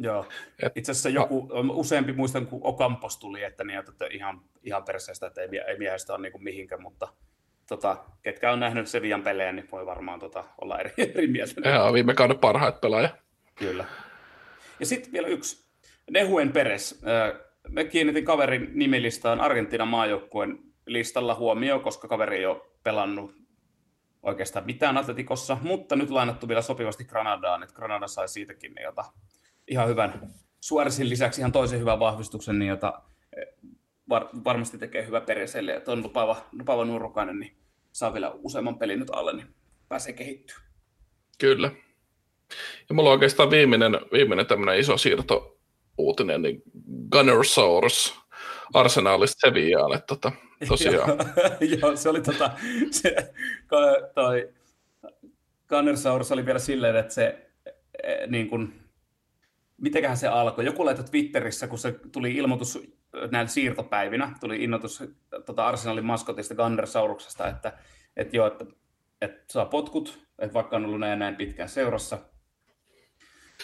[0.00, 0.26] Joo,
[0.62, 5.26] Et, itse asiassa joku, useampi muistan, kun Okampos tuli, että, niin, että ihan, ihan perseestä,
[5.26, 7.08] että ei, ei miehestä ole niin mihinkään, mutta
[7.68, 11.70] tota, ketkä on nähnyt Sevian pelejä, niin voi varmaan tota, olla eri, eri mieltä.
[11.70, 13.08] Joo, viime kauden parhaat pelaaja.
[13.54, 13.84] Kyllä.
[14.80, 15.68] Ja sitten vielä yksi,
[16.10, 22.60] Nehuen Peres, äh, me kiinnitin kaverin nimilistaan Argentiinan maajoukkueen listalla huomioon, koska kaveri ei ole
[22.82, 23.34] pelannut
[24.22, 29.04] oikeastaan mitään Atletikossa, mutta nyt lainattu vielä sopivasti Granadaan, että Granada sai siitäkin niin jota,
[29.68, 33.02] ihan hyvän Suoresin lisäksi ihan toisen hyvän vahvistuksen, niin jota
[33.36, 33.46] eh,
[34.08, 37.56] var, varmasti tekee hyvä periselle, että on lupaava, lupaava nuorukainen, niin
[37.92, 39.54] saa vielä useamman pelin nyt alle, niin
[39.88, 40.56] pääsee kehittyä.
[41.38, 41.70] Kyllä.
[42.88, 45.57] Ja mulla on oikeastaan viimeinen, viimeinen tämmöinen iso siirto
[45.98, 46.62] uutinen, niin
[47.12, 48.20] Gunnersaurus
[48.74, 50.32] Arsenalista Sevillaan, että tota,
[50.68, 51.18] tosiaan.
[51.80, 52.50] Joo, se oli tota,
[52.90, 53.32] se,
[54.14, 54.52] toi
[55.68, 57.50] Gunnersaurus oli vielä silleen, että se
[58.02, 58.72] e, niin kuin,
[59.76, 60.64] mitenköhän se alkoi?
[60.64, 62.78] Joku laittoi Twitterissä, kun se tuli ilmoitus
[63.30, 65.04] näillä siirtopäivinä, tuli innoitus
[65.46, 67.72] tota Arsenalin maskotista Gunnersauruksesta, että,
[68.16, 68.64] että joo, että,
[69.20, 72.18] että saa potkut, että vaikka on ollut näin, näin pitkään seurassa,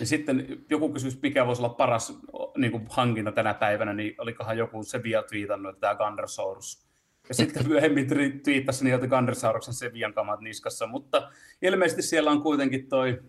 [0.01, 2.19] ja sitten joku kysyi, mikä voisi olla paras
[2.57, 6.87] niin kuin hankinta tänä päivänä, niin olikohan joku se vielä twiitannut, että tämä Gundersaurus.
[7.29, 8.07] Ja sitten myöhemmin
[8.43, 11.31] twiittasi että Gundersauruksen Sevian kamat niskassa, mutta
[11.63, 13.23] ilmeisesti siellä on kuitenkin toi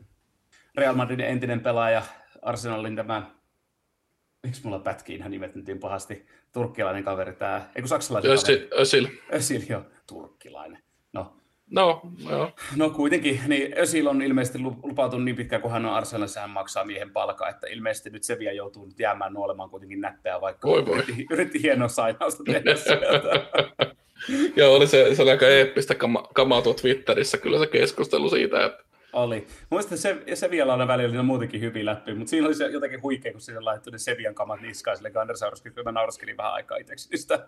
[0.78, 2.04] Real Madridin entinen pelaaja,
[2.42, 3.32] Arsenalin tämä,
[4.44, 8.82] miksi mulla pätkii ihan nimet nyt niin pahasti, turkkilainen kaveri tämä, eikö saksalainen Ösil, kaveri?
[8.82, 9.08] Ösil.
[9.34, 10.84] Ösil, joo, turkkilainen.
[11.14, 11.38] No,
[11.72, 12.52] No, joo.
[12.76, 16.86] No kuitenkin, niin Özil on ilmeisesti lupautunut niin pitkään, kun hän on Arsenalissa, hän maksaa
[16.86, 20.86] miehen palkaa, että ilmeisesti nyt se vielä joutuu nyt jäämään nuolemaan kuitenkin näppeä, vaikka voi
[20.86, 20.98] voi.
[20.98, 23.30] Yritti, yritti hienoa sainausta tehdä sieltä.
[24.56, 28.66] Joo, oli se, se oli aika eeppistä kama, kamaa tuo Twitterissä kyllä se keskustelu siitä,
[28.66, 29.48] että oli.
[29.72, 33.02] Mielestäni se, se vielä on välillä oli muutenkin hyvin läpi, mutta siinä oli se jotenkin
[33.02, 36.78] huikea, kun siinä laittoi ne Sevian kamat niskaan sille Gandersauruskin, kun mä nauraskelin vähän aikaa
[36.78, 37.48] itseksi, sitä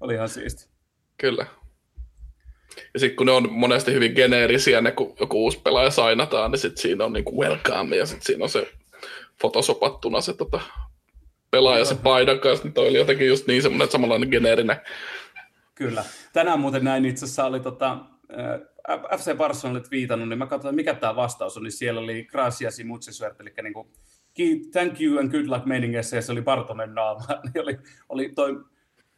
[0.00, 0.68] oli ihan siisti.
[1.16, 1.46] Kyllä.
[2.94, 6.58] Ja sitten kun ne on monesti hyvin geneerisiä, ne kun joku uusi pelaaja sainataan, niin
[6.58, 8.72] sitten siinä on niinku welcome, ja sitten siinä on se
[9.40, 10.60] fotosopattuna se tota,
[11.50, 14.76] pelaaja se paidan kanssa, niin toi oli jotenkin just niin semmoinen samanlainen geneerinen.
[15.74, 16.04] Kyllä.
[16.32, 17.98] Tänään muuten näin itse asiassa oli tota,
[19.18, 22.84] FC Barcelona viitannut, niin mä katsoin, mikä tämä vastaus on, niin siellä oli Gracias y
[22.84, 23.88] mucha suerte, eli niin kuin,
[24.72, 27.78] thank you and good luck meiningessä, ja se oli Bartomen naama, niin oli,
[28.08, 28.64] oli toi,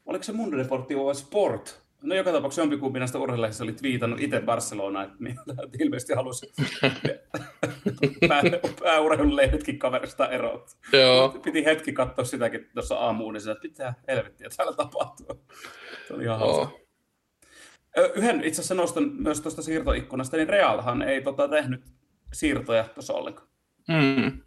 [0.06, 5.02] oliko se Mundo Deportivo Sport, No joka tapauksessa jompikumpi näistä urheilijista oli twiitannut itse Barcelona,
[5.02, 5.16] että
[5.80, 6.52] ilmeisesti halusi
[8.28, 8.42] pää,
[8.82, 10.66] pääurheilulehdetkin kaverista eroa.
[10.92, 11.28] Joo.
[11.28, 15.44] Piti hetki katsoa sitäkin tuossa aamuun, niin että pitää helvettiä täällä tapahtuu.
[16.08, 16.80] Se oli ihan hauska.
[18.14, 21.84] Yhden itse asiassa nostan myös tuosta siirtoikkunasta, niin Realhan ei tota, tehnyt
[22.32, 23.48] siirtoja tuossa ollenkaan.
[23.88, 24.40] Mm.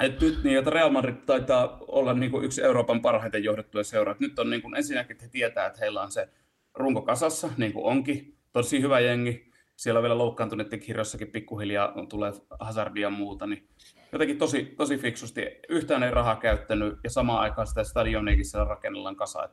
[0.00, 4.16] Et nyt niin, että Real Madrid taitaa olla niin kuin yksi Euroopan parhaiten johdettuja seuraa.
[4.18, 6.28] Nyt on niin kuin, ensinnäkin, että he tietää, että heillä on se
[6.74, 8.36] runko kasassa, niin kuin onkin.
[8.52, 9.52] Tosi hyvä jengi.
[9.76, 13.68] Siellä on vielä loukkaantuneiden kirjossakin pikkuhiljaa tulee hazardia ja muuta, niin
[14.12, 15.46] jotenkin tosi, tosi fiksusti.
[15.68, 19.44] Yhtään ei rahaa käyttänyt ja samaan aikaan sitä stadioniakin siellä rakennellaan kasa.
[19.44, 19.50] Et,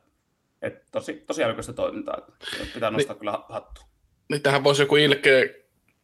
[0.62, 2.18] et tosi, tosi älykästä toimintaa.
[2.62, 3.80] Et pitää nostaa niin, kyllä hattu.
[4.30, 5.44] Niin tähän voisi joku ilkeä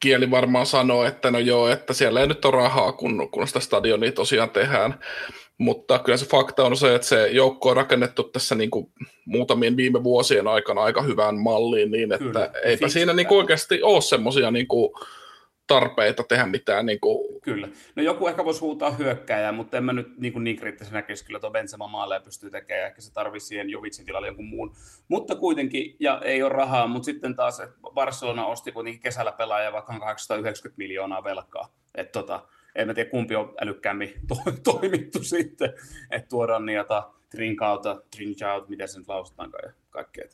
[0.00, 3.60] kieli varmaan sanoa, että no joo, että siellä ei nyt ole rahaa, kun, kun sitä
[3.60, 5.00] stadionia tosiaan tehdään.
[5.58, 8.92] Mutta kyllä se fakta on se, että se joukko on rakennettu tässä niin kuin
[9.24, 13.82] muutamien viime vuosien aikana aika hyvään malliin, niin että kyllä, eipä siinä niin kuin oikeasti
[13.82, 14.92] ole semmoisia niin kuin
[15.66, 16.86] tarpeita tehdä mitään.
[16.86, 17.40] Niin kuin...
[17.40, 17.68] Kyllä.
[17.96, 21.24] No joku ehkä voisi huutaa hyökkääjää, mutta en mä nyt niin, kuin niin kriittisen näkisi,
[21.24, 24.76] kyllä tuo Benzema maalle pystyy tekemään, ehkä se tarvitsisi siihen Jovitsin tilalle jonkun muun.
[25.08, 29.72] Mutta kuitenkin, ja ei ole rahaa, mutta sitten taas, että Barcelona osti kuitenkin kesällä pelaaja
[29.72, 31.72] vaikka 890 miljoonaa velkaa.
[31.94, 32.42] Että tota,
[32.76, 35.72] en mä tiedä kumpi on älykkäämmin to- toimittu sitten,
[36.10, 37.02] että tuodaan niitä
[37.36, 40.24] drinkauta, drinkout, miten se nyt lausutaankaan ja kaikkea.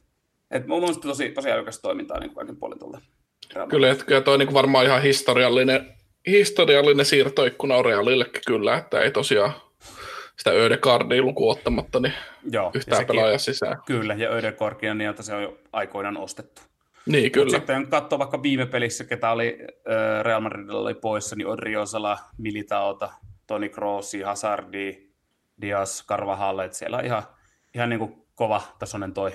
[0.51, 2.99] Et mun mielestä tosi, tosi älykäs toimintaa niin kaiken puolin tuolle.
[3.69, 5.95] Kyllä, että kyllä toi niin varmaan ihan historiallinen,
[6.27, 9.53] historiallinen siirtoikkuna on Realillekin kyllä, että ei tosiaan
[10.37, 12.15] sitä Ödegaardia lukuun ottamatta, niin
[12.51, 13.77] Joo, yhtään pelaaja sisään.
[13.87, 16.63] Kyllä, ja Ödegaardia niin, että se on jo aikoinaan ostettu.
[17.07, 17.45] Niin, kyllä.
[17.45, 22.19] Mut sitten katsoo vaikka viime pelissä, ketä oli äh, Real Madridilla oli poissa, niin Odriosala,
[22.39, 23.13] Militaota,
[23.47, 25.09] Toni Crossi, Hazardi,
[25.61, 27.23] Dias, Carvajalle, että siellä on ihan,
[27.75, 29.33] ihan niin kuin kova tasoinen toi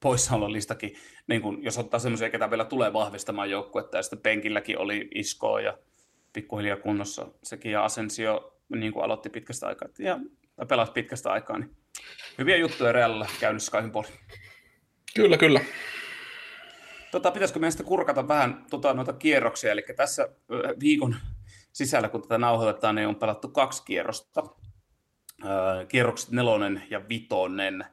[0.00, 0.94] poissaololistakin,
[1.26, 5.58] niin kuin, jos ottaa semmoisia, ketä vielä tulee vahvistamaan joukkuetta, ja sitten penkilläkin oli Isko
[5.58, 5.78] ja
[6.32, 10.18] pikkuhiljaa kunnossa sekin, ja Asensio niin kuin aloitti pitkästä aikaa, ja
[10.68, 11.76] pelasi pitkästä aikaa, niin
[12.38, 14.12] hyviä juttuja Realilla käynnissä kaikin puolin.
[15.14, 15.60] Kyllä, kyllä.
[17.10, 20.28] Tota, pitäisikö sitten kurkata vähän tota, noita kierroksia, eli tässä
[20.80, 21.16] viikon
[21.72, 24.42] sisällä, kun tätä nauhoitetaan, niin on pelattu kaksi kierrosta.
[25.88, 27.84] Kierrokset nelonen ja vitonen.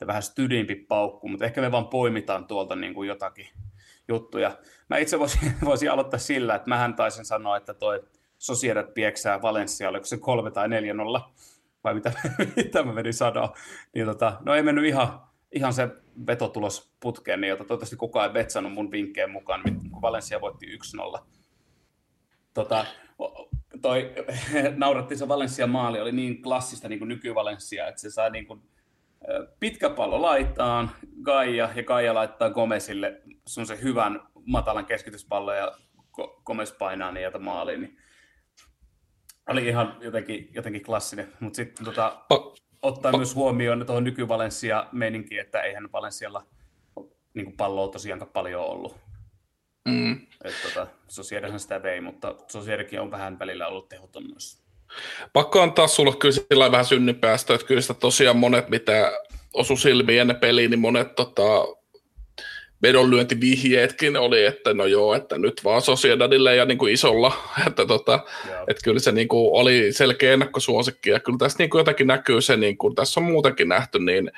[0.00, 3.46] Ja vähän stydimpi paukku, mutta ehkä me vaan poimitaan tuolta niin kuin jotakin
[4.08, 4.58] juttuja.
[4.90, 8.04] Mä itse voisin, voisin aloittaa sillä, että mähän taisin sanoa, että toi
[8.38, 11.32] Sociedad pieksää Valencia, oliko se kolme tai neljä nolla.
[11.84, 12.12] vai mitä,
[12.56, 13.54] mitä mä menin sanoa.
[13.94, 15.88] Niin tota, no ei mennyt ihan, ihan se
[16.26, 20.66] vetotulos putkeen, niin jota toivottavasti kukaan ei betsannut mun vinkkeen mukaan, kun Valencia voitti
[21.18, 21.24] 1-0.
[22.54, 22.86] Tota,
[23.82, 24.12] toi,
[24.76, 28.62] naurattiin se Valencia maali, oli niin klassista niin kuin nyky-Valencia, että se sai niin kuin,
[29.60, 30.90] pitkä pallo laitaan,
[31.22, 35.72] Gaia, ja Gaia laittaa Gomezille se hyvän matalan keskityspallon, ja
[36.44, 37.98] Gomez painaa niitä maaliin, niin
[39.48, 42.24] oli ihan jotenkin, jotenkin klassinen, mutta sitten tota,
[42.82, 46.46] ottaa myös huomioon tuohon nyky-Valencia meininki, että eihän Valencialla
[47.34, 48.96] niin palloa tosiaankaan paljon ollut.
[49.88, 50.12] Mm.
[50.44, 54.62] Että tota, Sosierihan sitä vei, mutta Sosierikin on vähän välillä ollut tehoton myös.
[55.32, 59.12] Pakko antaa sulle kyllä sillä vähän synninpäästä, että kyllä sitä tosiaan monet, mitä
[59.54, 61.42] osu silmiin ennen peliä, niin monet tota,
[62.82, 67.32] vedonlyöntivihjeetkin oli, että no joo, että nyt vaan Sociedadille ja niin kuin isolla,
[67.66, 68.20] että, tota,
[68.68, 72.40] että kyllä se niin kuin oli selkeä ennakkosuosikki ja kyllä tässä niin kuin jotenkin näkyy
[72.40, 74.32] se, niin kuin tässä on muutenkin nähty, niin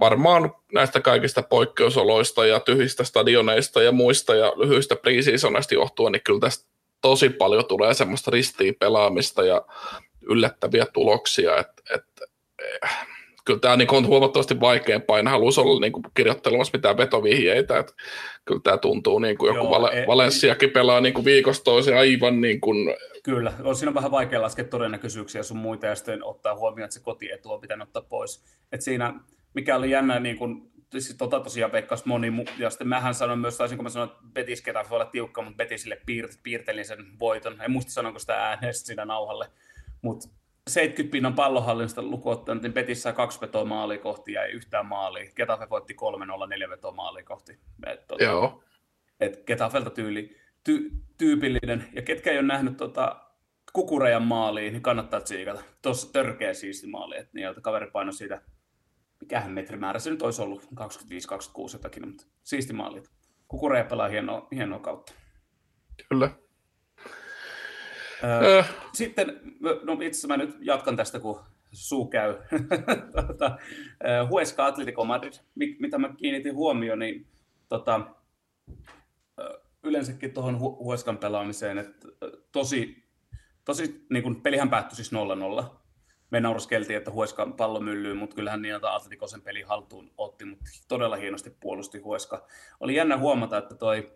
[0.00, 6.40] varmaan näistä kaikista poikkeusoloista ja tyhjistä stadioneista ja muista ja lyhyistä preseasonista johtuen, niin kyllä
[6.40, 9.62] tästä tosi paljon tulee semmoista ristiin pelaamista ja
[10.22, 12.26] yllättäviä tuloksia, että, että
[13.44, 17.92] kyllä tämä niin on huomattavasti vaikeampaa, en haluaisi olla niin kuin kirjoittelemassa mitään vetovihjeitä, että
[18.44, 21.98] kyllä tämä tuntuu niin kuin joku Joo, Val- e- Valenssiakin pelaa niin kuin viikosta toiseen
[21.98, 22.96] aivan niin kuin...
[23.22, 27.02] Kyllä, on siinä vähän vaikea laskea todennäköisyyksiä sun muita ja sitten ottaa huomioon, että se
[27.02, 28.44] kotietu on pitänyt ottaa pois.
[28.72, 29.14] että siinä,
[29.54, 33.56] mikä oli jännä, niin kuin, siis tota tosiaan veikkaus moni, ja sitten mähän sanon myös,
[33.56, 37.06] taisin kun mä sanoin, että Betis ketä voi olla tiukka, mutta Betisille piir- piirtelin sen
[37.20, 37.62] voiton.
[37.62, 39.46] En muista sanonko sitä ääneen siinä nauhalle,
[40.02, 40.28] mutta
[40.68, 45.32] 70 pinnan pallohallinnasta lukuottaen, niin Betis sai kaksi vetoa maalia kohti ja ei yhtään maalia.
[45.36, 45.96] Getafe voitti
[46.44, 47.58] 3-0 neljä vetoa maalia kohti.
[47.86, 48.64] Et, tota, Joo.
[49.20, 51.88] Et Getafelta tyyli, ty, tyypillinen.
[51.92, 53.30] Ja ketkä ei ole nähnyt tota,
[53.72, 55.62] Kukurejan maaliin, niin kannattaa tsiikata.
[55.82, 58.42] Tuossa törkeä siisti maali, että niin, kaveri painoi siitä,
[59.20, 60.66] mikähän metrimäärä se nyt olisi ollut, 25-26
[61.72, 63.02] jotakin, mutta siisti maali.
[63.48, 65.12] Kukureja pelaa hienoa, hienoa kautta.
[66.08, 66.30] Kyllä.
[68.24, 69.40] Öö, Sitten,
[69.82, 71.40] no itse asiassa mä nyt jatkan tästä, kun
[71.72, 72.34] suu käy.
[73.28, 73.58] tota,
[74.28, 77.26] Huesca Atletico Madrid, mitä mä kiinnitin huomioon, niin
[77.68, 78.00] tota,
[79.82, 82.08] yleensäkin tuohon Huescan pelaamiseen, että
[82.52, 83.04] tosi,
[83.64, 85.12] tosi niin kun pelihän päättyi siis
[85.62, 85.64] 0-0.
[86.30, 90.64] Me nauraskeltiin, että Huesca pallo myllyy, mutta kyllähän niin, Atletico sen peli haltuun otti, mutta
[90.88, 92.46] todella hienosti puolusti Huesca.
[92.80, 94.12] Oli jännä huomata, että toi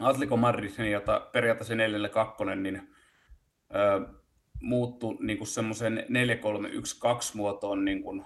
[0.00, 2.95] Atletico Madrid, jota periaatteessa 4-2, niin
[4.60, 6.10] muuttui niin kuin semmoisen 4-3-1-2
[7.34, 8.24] muotoon niin kuin,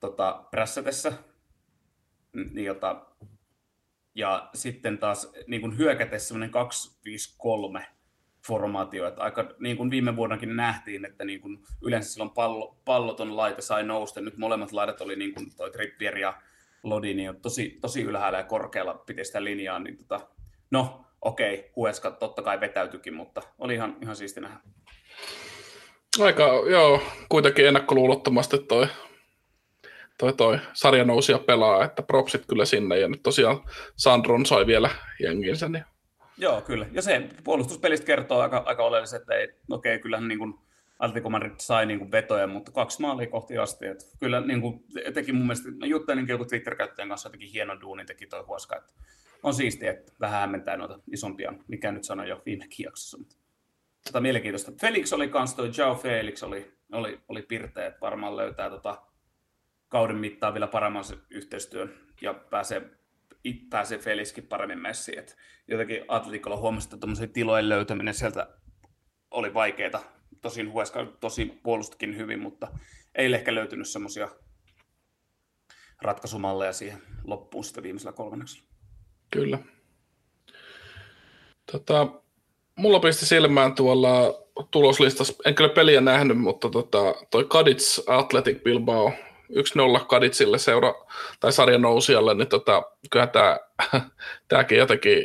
[0.00, 1.12] tota, prässätessä,
[2.32, 3.06] niin, jota,
[4.14, 6.54] ja sitten taas niin kuin hyökätessä semmoinen
[7.80, 7.84] 2-5-3
[8.46, 13.36] formaatio, että aika niin kuin viime vuonnakin nähtiin, että niin kuin yleensä silloin pallo, palloton
[13.36, 16.42] laite sai nousta, nyt molemmat laidat oli niin kuin toi Trippier ja
[16.82, 20.28] Lodi, niin tosi, tosi ylhäällä ja korkealla piti sitä linjaa, niin tota,
[20.70, 24.56] no okei, Hueska totta kai vetäytyikin, mutta oli ihan, ihan siisti nähdä.
[26.20, 28.86] Aika, joo, kuitenkin ennakkoluulottomasti toi,
[30.18, 33.60] toi, toi sarjanousija pelaa, että propsit kyllä sinne, ja nyt tosiaan
[33.96, 35.68] Sandron sai vielä jenginsä.
[35.68, 35.84] Niin...
[36.38, 36.86] Joo, kyllä.
[36.92, 40.54] Ja se puolustuspelistä kertoo aika, aika oleellisesti, että ei, okei, kyllähän niin kuin
[41.04, 43.86] Atletico Madrid sai niin kuin vetoja, mutta kaksi maalia kohti asti.
[43.86, 48.06] Että kyllä niin kuin, teki mun mielestä, mä juttelinkin joku Twitter-käyttäjän kanssa, jotenkin hienon duunin
[48.06, 48.92] teki toi Huoska, että
[49.42, 53.18] on siistiä, että vähän hämmentää noita isompia, mikä nyt sanoi jo viime jaksossa.
[53.18, 53.36] Mutta
[54.04, 54.72] tota, mielenkiintoista.
[54.80, 59.02] Felix oli kans toi Joe Felix oli, oli, oli pirteä, että varmaan löytää tota,
[59.88, 62.90] kauden mittaan vielä paremman yhteistyön ja pääsee,
[63.70, 65.18] pääsee Felixkin paremmin messiin.
[65.18, 65.36] Et
[65.68, 68.48] jotenkin Atletikolla huomasi, että tilojen löytäminen sieltä
[69.30, 70.13] oli vaikeaa.
[70.42, 72.68] Tosin Hueska tosi puolustikin hyvin, mutta
[73.14, 74.28] ei ehkä löytynyt semmoisia
[76.02, 78.68] ratkaisumalleja siihen loppuun sitten viimeisellä kolmanneksella.
[79.30, 79.58] Kyllä.
[81.72, 82.08] Tota,
[82.76, 89.12] mulla pisti silmään tuolla tuloslistassa, en kyllä peliä nähnyt, mutta tota, toi Kadits Athletic Bilbao
[90.00, 90.94] 1-0 Kaditsille seura,
[91.40, 93.58] tai sarjan nousijalle, niin tota, kyllä tämä,
[94.48, 95.24] tämäkin jotenkin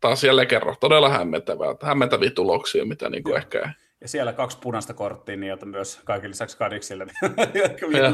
[0.00, 3.72] taas jälleen kerran todella hämmentävää, hämmentäviä tuloksia, mitä niin kuin ehkä
[4.04, 7.04] ja siellä kaksi punaista korttia, niin jota myös kaikille lisäksi Kadiksille.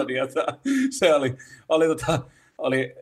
[0.08, 0.20] niin,
[0.90, 1.34] se oli,
[1.68, 2.18] oli, tota,
[2.58, 2.94] oli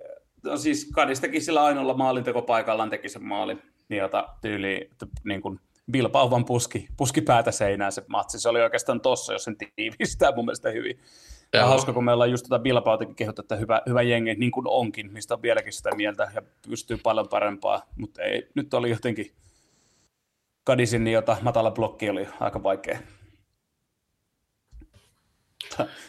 [0.42, 4.90] no siis Kadistakin sillä ainoalla maalintekopaikallaan teki sen maali, niin jota tyyli
[5.24, 5.60] niin kuin
[5.92, 8.40] Bilbao vaan puski, puski päätä seinään se matsi.
[8.40, 10.98] Se oli oikeastaan tossa, jos sen tiivistää mun mielestä hyvin.
[11.52, 11.68] Ja Joo.
[11.68, 14.66] hauska, kun meillä on just tätä tota Bilbaotakin kehuttu, että hyvä, hyvä jengi, niin kuin
[14.68, 19.32] onkin, mistä on vieläkin sitä mieltä ja pystyy paljon parempaa, mutta ei, nyt oli jotenkin
[20.68, 22.98] Kadisin, niin jota matala blokki oli aika vaikea.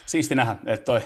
[0.06, 1.00] Siisti nähdä, että toi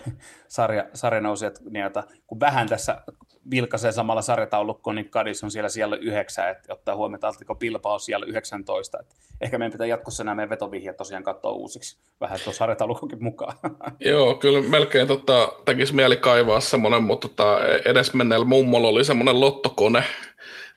[0.49, 3.03] sarja, sarja nousi, että niitä, kun vähän tässä
[3.51, 7.99] vilkaisee samalla sarjataulukkoon, niin Kadis on siellä siellä yhdeksän, että ottaa huomioon, että Altiko Bilbao
[7.99, 8.99] siellä 19.
[9.01, 13.57] Että ehkä meidän pitää jatkossa nämä meidän vetovihjat tosiaan katsoa uusiksi vähän tuon sarjataulukkokin mukaan.
[14.01, 20.05] Joo, kyllä melkein tota, tekisi mieli kaivaa semmoinen, mutta tota, edesmenneellä mummolla oli semmoinen lottokone,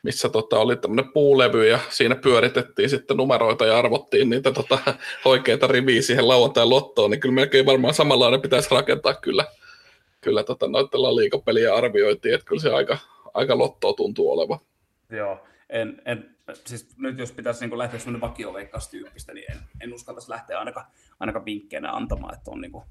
[0.04, 4.80] missä tota, oli tämmöinen puulevy ja siinä pyöritettiin sitten numeroita ja arvottiin niitä tota,
[5.26, 9.46] oikeita riviä siihen lauantai lottoon, niin kyllä melkein varmaan samanlainen pitäisi rakentaa kyllä,
[10.22, 12.98] kyllä tota, noiden liikapeliä arvioitiin, että kyllä se aika,
[13.34, 14.60] aika lottoa tuntuu oleva.
[15.10, 20.30] Joo, en, en, siis nyt jos pitäisi niin lähteä semmoinen vakioveikkaustyyppistä, niin en, en uskaltaisi
[20.30, 20.86] lähteä ainakaan,
[21.20, 22.84] ainakaan vinkkeinä antamaan, että on niin kuin,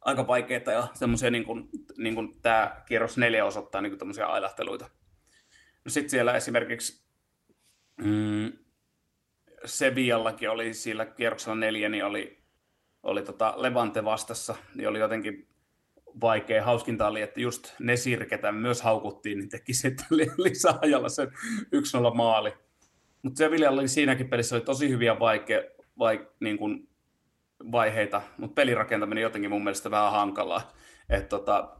[0.00, 4.84] aika vaikeita ja semmoisia, niin kuin, niin kuin tämä kierros neljä osoittaa niin kuin ailahteluita.
[4.84, 4.90] No
[5.88, 7.02] sitten siellä esimerkiksi
[7.96, 8.52] mm,
[9.64, 12.42] Sevillakin oli sillä kierroksella neljä, niin oli,
[13.02, 15.48] oli tota Levante vastassa, niin oli jotenkin
[16.20, 16.64] vaikea.
[16.64, 20.06] Hauskinta oli, että just ne sirketä myös haukuttiin, niin teki sitten
[20.38, 21.28] lisäajalla sen
[22.08, 22.54] 1-0 maali.
[23.22, 26.88] Mutta Sevilla oli siinäkin pelissä oli tosi hyviä vaike, vaik, niin kuin
[27.72, 30.72] vaiheita, mutta pelirakentaminen jotenkin mun mielestä vähän hankalaa.
[31.10, 31.76] Et tota,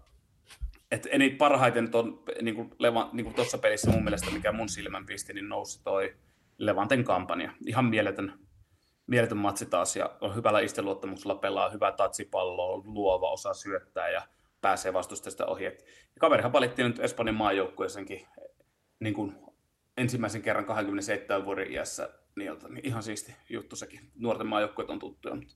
[0.93, 2.71] et eni parhaiten ton, niin kuin,
[3.13, 6.15] niin kuin tuossa pelissä mun mielestä, mikä mun silmän pisti, niin nousi toi
[6.59, 7.53] Levanten kampanja.
[7.67, 8.39] Ihan mieletön,
[9.07, 14.23] mieletön matsi taas ja on hyvällä isteluottamuksella pelaa, hyvä tatsipallo, luova osa syöttää ja
[14.61, 15.67] pääsee vastustajasta ohi.
[15.67, 18.27] Et, ja kaverihan valittiin nyt Espanjan maajoukkueeseenkin
[19.01, 19.37] niin kuin
[19.97, 24.01] ensimmäisen kerran 27 vuoden iässä, niin, niin ihan siisti juttu sekin.
[24.15, 25.55] Nuorten maajoukkueet on tuttuja, mutta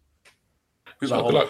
[1.03, 1.46] hyvä Se on kyllä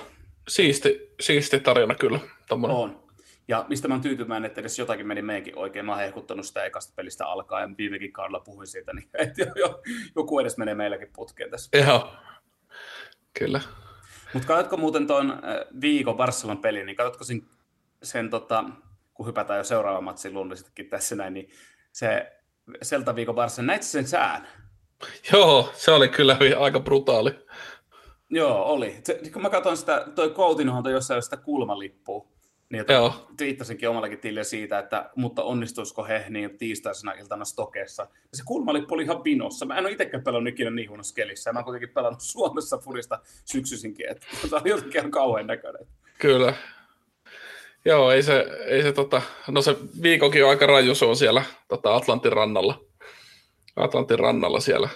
[0.49, 2.21] siisti, siisti tarina kyllä.
[2.49, 2.77] Tommoinen.
[2.77, 3.06] On.
[3.49, 5.87] Ja mistä mä oon tyytyväinen, että edes jotakin meni meidänkin oikein.
[5.87, 9.83] Mä oon hehkuttanut sitä ekasta pelistä alkaa ja viimekin kaudella puhuin siitä, niin että jo,
[10.17, 11.79] joku edes menee meilläkin putkeen tässä.
[11.79, 12.13] Joo,
[13.39, 13.61] kyllä.
[14.33, 15.39] Mutta katsotko muuten tuon äh,
[15.81, 17.43] viikon Barcelon peli, niin katsotko sen,
[18.03, 18.65] sen tota,
[19.15, 21.51] kun hypätään jo seuraava matsi luonnollisestikin tässä näin, niin
[21.93, 22.37] se
[22.83, 24.49] Selta viikon Barcelona, näit sen sään?
[25.33, 27.31] Joo, se oli kyllä aika brutaali.
[28.31, 29.01] Joo, oli.
[29.05, 32.29] Se, kun mä katsoin sitä, toi Coutinhohan toi jossain sitä kulmalippua,
[32.71, 38.03] niin, että twiittasinkin omallakin tilille siitä, että mutta onnistuisiko he niin tiistaisena iltana Stokessa.
[38.03, 39.67] Ja se kulmalippu oli ihan vinossa.
[39.67, 41.53] Mä en ole itsekään pelannut ikinä niin huonossa kelissä.
[41.53, 44.11] Mä oon kuitenkin pelannut Suomessa furista syksyisinkin.
[44.11, 45.87] Että se oli jotenkin ihan kauhean näköinen.
[46.19, 46.55] Kyllä.
[47.85, 51.43] Joo, ei se, ei se tota, no se viikokin on aika raju, se on siellä
[51.69, 52.81] tota Atlantin rannalla.
[53.77, 54.89] Atlantin rannalla siellä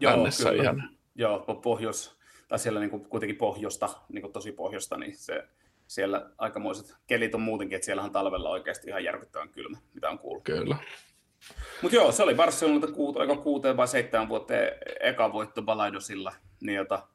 [0.00, 0.62] Joo, kyllä.
[0.62, 0.90] ihan.
[1.14, 2.16] Joo, pohjois,
[2.48, 5.44] tai siellä niin kuin, kuitenkin pohjosta, niin kuin tosi pohjosta, niin se,
[5.86, 10.18] siellä aikamoiset kelit on muutenkin, että siellä on talvella oikeasti ihan järkyttävän kylmä, mitä on
[10.18, 10.44] kuullut.
[10.44, 10.76] Kyllä.
[11.82, 16.76] Mutta joo, se oli Barcelonalta kuut, aika kuuteen vai seitsemän vuoteen eka voitto Balaidosilla, niin
[16.76, 17.06] jota,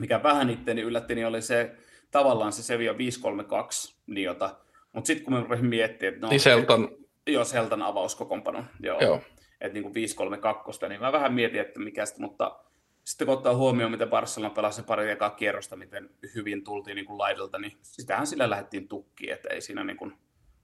[0.00, 1.76] mikä vähän itteeni yllätti, niin oli se
[2.10, 4.56] tavallaan se Sevilla 532, niin jota,
[4.92, 6.84] mutta sitten kun mä rupesin miettimään, että no, niin Seltan...
[6.84, 9.00] Et, joo, Seltan avauskokompano, joo.
[9.00, 9.20] joo.
[9.60, 12.58] Että niin kuin 532, niin mä vähän mietin, että mikä sitä, mutta
[13.06, 17.18] sitten kun ottaa huomioon, miten Barcelona pelasi pari ekaa kierrosta, miten hyvin tultiin niin kuin
[17.18, 20.12] laidalta, niin sitähän sillä lähdettiin tukkiin, että ei siinä niin kuin,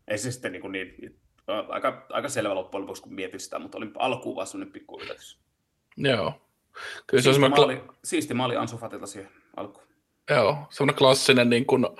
[0.08, 1.20] ei se sitten niin, kuin niin
[1.68, 5.38] aika, aika selvä loppujen lopuksi, kun mietin sitä, mutta oli alkuun vaan sellainen pikku yllätys.
[5.96, 6.32] Joo.
[7.06, 9.86] Kyllä se on maali, kla- siisti maali Ansu Fatilta siihen alkuun.
[10.30, 11.96] Joo, semmoinen klassinen, niin kun,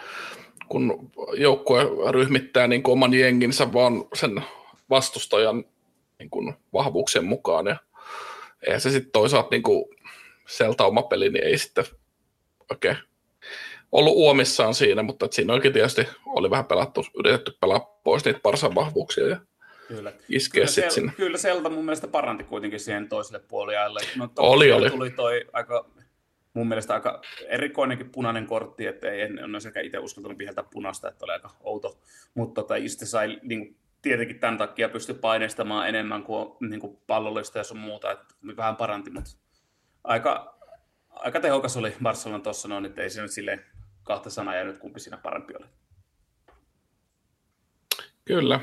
[0.68, 4.42] kun joukkue ryhmittää niin kuin oman jenginsä vaan sen
[4.90, 5.64] vastustajan
[6.18, 7.66] niin kuin vahvuuksien mukaan.
[7.66, 7.76] Ja
[8.66, 9.84] eihän se sitten toisaalta niin kuin,
[10.56, 11.84] Selta oma peli, niin ei sitten
[12.70, 13.08] oikein okay.
[13.92, 18.74] ollut uomissaan siinä, mutta siinä oikein tietysti oli vähän pelattu, yritetty pelaa pois niitä parsan
[18.74, 19.40] vahvuuksia ja
[19.88, 20.12] Kyllä.
[20.28, 21.12] iskeä kyllä, sel, sinne.
[21.16, 24.00] Kyllä Selta mun mielestä paranti kuitenkin siihen toiselle puoliajalle.
[24.16, 24.90] No, oli, oli.
[24.90, 25.90] Tuli toi aika,
[26.54, 31.08] mun mielestä aika erikoinenkin punainen kortti, että ei en, en sekä itse uskaltanut viheltä punaista,
[31.08, 31.98] että oli aika outo.
[32.34, 37.58] Mutta tota, Iste sai niin, tietenkin tämän takia pysty paineistamaan enemmän kuin, niin kuin pallollista
[37.58, 39.30] ja sun muuta, että vähän paranti, mutta
[40.04, 40.58] aika,
[41.10, 43.64] aika tehokas oli Barcelona tuossa noin, että ei se nyt silleen
[44.02, 45.66] kahta sanaa jäänyt, kumpi siinä parempi oli.
[48.24, 48.60] Kyllä.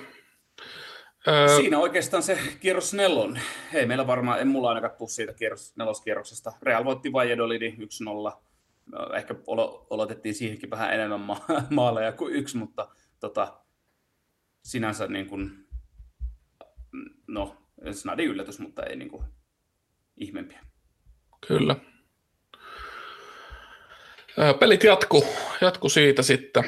[1.56, 3.40] Siinä oikeastaan se kierros nelon.
[3.74, 6.54] Ei meillä varmaan, en mulla ainakaan tule siitä kierros, neloskierroksesta.
[6.62, 7.78] Real voitti Valladolidi
[8.32, 8.42] 1-0.
[9.16, 9.36] Ehkä
[9.90, 13.60] olotettiin siihenkin vähän enemmän ma- maaleja kuin yksi, mutta tota,
[14.64, 15.68] sinänsä niin kuin,
[17.28, 17.58] no,
[17.92, 19.26] snadi yllätys, mutta ei niin kuin
[20.18, 20.69] ihmeempiä.
[21.48, 21.76] Kyllä.
[24.60, 25.26] Pelit jatku,
[25.62, 26.64] jatku siitä sitten.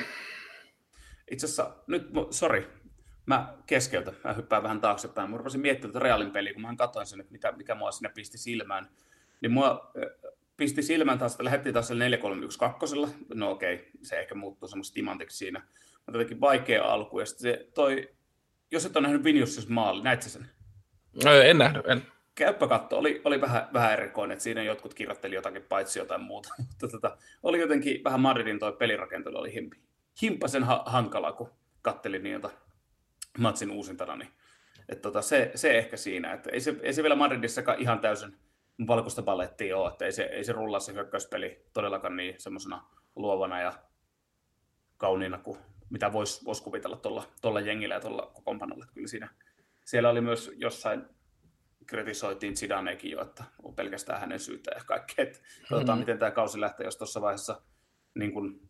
[1.32, 2.68] Itse asiassa, nyt, sori,
[3.26, 5.32] mä keskeytän, mä hyppään vähän taaksepäin.
[5.32, 8.12] Mä rupesin miettimään tätä Realin peliä, kun mä katsoin sen, että mitä, mikä mua sinne
[8.16, 8.90] pisti silmään.
[9.42, 9.92] Niin mua
[10.58, 11.96] pisti silmän taas, että lähdettiin taas 4-3-1-2.
[13.34, 15.62] No okei, se ehkä muuttuu semmoista timantiksi siinä.
[15.96, 17.20] Mutta jotenkin vaikea alku.
[17.20, 18.10] Ja se toi,
[18.72, 20.50] jos et ole nähnyt Vinicius maali, näit sen?
[21.46, 22.02] En nähnyt, en.
[22.42, 26.50] Käyppä katto, oli, oli vähän, vähän erikoinen, että siinä jotkut kirjoitteli jotakin paitsi jotain muuta.
[26.68, 29.78] Mutta tota, oli jotenkin vähän Madridin toi pelirakentelu oli himpi.
[30.22, 31.50] himpasen ha- hankala, kun
[31.82, 32.50] kattelin niiltä
[33.38, 34.30] matsin uusintana, niin
[34.90, 38.38] että tota, se, se, ehkä siinä, että ei se, ei se vielä Madridissakaan ihan täysin
[38.88, 42.86] valkoista palettia ole, että ei se, ei se rullaa se hyökkäyspeli todellakaan niin semmoisena
[43.16, 43.74] luovana ja
[44.98, 45.58] kauniina kuin
[45.90, 47.00] mitä voisi vois kuvitella
[47.42, 48.86] tuolla jengillä ja tuolla kokoonpanolla.
[48.94, 49.30] Kyllä siinä,
[49.86, 51.06] siellä oli myös jossain
[51.92, 55.24] kritisoitiin Zidanekin jo, että on pelkästään hänen syytä ja kaikkea.
[55.26, 55.40] Että
[55.72, 56.00] mm-hmm.
[56.00, 57.62] miten tämä kausi lähtee, jos tuossa vaiheessa
[58.16, 58.70] niin kun,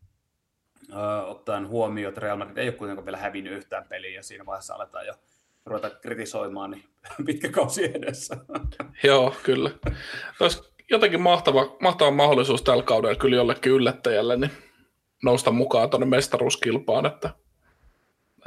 [0.93, 4.45] ö, ottaen huomioon, että Real Madrid ei ole kuitenkaan vielä hävinnyt yhtään peliä ja siinä
[4.45, 5.13] vaiheessa aletaan jo
[5.65, 6.83] ruveta kritisoimaan, niin
[7.25, 8.37] pitkä kausi edessä.
[9.03, 9.71] Joo, kyllä.
[10.39, 14.51] Olisi jotenkin mahtava, mahtava mahdollisuus tällä kaudella kyllä jollekin yllättäjälle niin
[15.23, 17.29] nousta mukaan tuonne mestaruuskilpaan, että,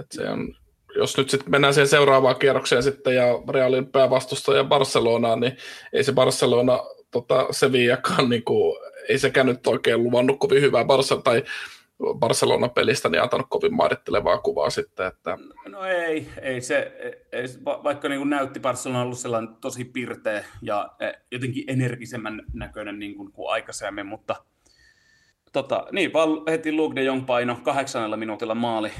[0.01, 0.57] että se on,
[0.97, 5.57] jos nyt sitten mennään siihen seuraavaan kierrokseen sitten ja Realin päävastustaja Barcelonaan, niin
[5.93, 6.81] ei se Barcelona
[7.11, 8.79] tota, Sevillakaan niin kuin,
[9.09, 11.43] ei sekään nyt oikein luvannut kovin hyvää Barcelona, tai
[12.15, 15.07] Barcelona-pelistä niin antanut kovin mairittelevaa kuvaa sitten.
[15.07, 15.39] Että...
[15.69, 16.93] No ei, ei se,
[17.33, 22.99] ei, vaikka niin kuin näytti Barcelona ollut sellainen tosi pirteä ja e, jotenkin energisemmän näköinen
[22.99, 24.37] niin kuin, kuin aikaisemmin, mutta
[25.53, 28.93] tota, niin, vaan heti Luke de Jong paino kahdeksannella minuutilla maali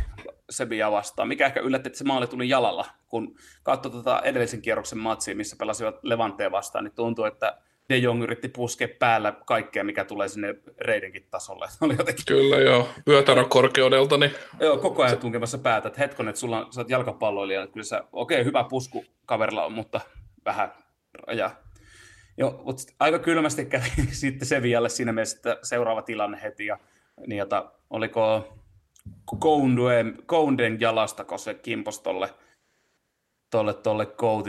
[0.51, 4.99] Sevilla vastaan, mikä ehkä yllätti, että se maali tuli jalalla, kun katsoi tota edellisen kierroksen
[4.99, 10.05] matsia, missä pelasivat Levanteen vastaan, niin tuntuu, että De Jong yritti puskea päällä kaikkea, mikä
[10.05, 11.69] tulee sinne reidenkin tasolle.
[11.81, 12.25] Oli jotenkin...
[12.27, 14.17] Kyllä joo, pyötärön korkeudelta.
[14.17, 14.35] Niin...
[14.61, 18.37] Joo, koko ajan tunkemassa päätä, että hetkonen, että sulla, sä oot jalkapalloilija, kyllä sä, okei,
[18.37, 20.01] okay, hyvä pusku kaverilla on, mutta
[20.45, 20.73] vähän
[21.27, 21.51] raja.
[22.37, 26.79] Joo, mutta aika kylmästi kävi sitten Sevialle siinä mielessä, että seuraava tilanne heti, ja
[27.27, 28.55] niin, jota, oliko
[29.39, 32.35] Kounden, Kounden jalastako se kimpos tolle,
[33.51, 34.07] tolle, tolle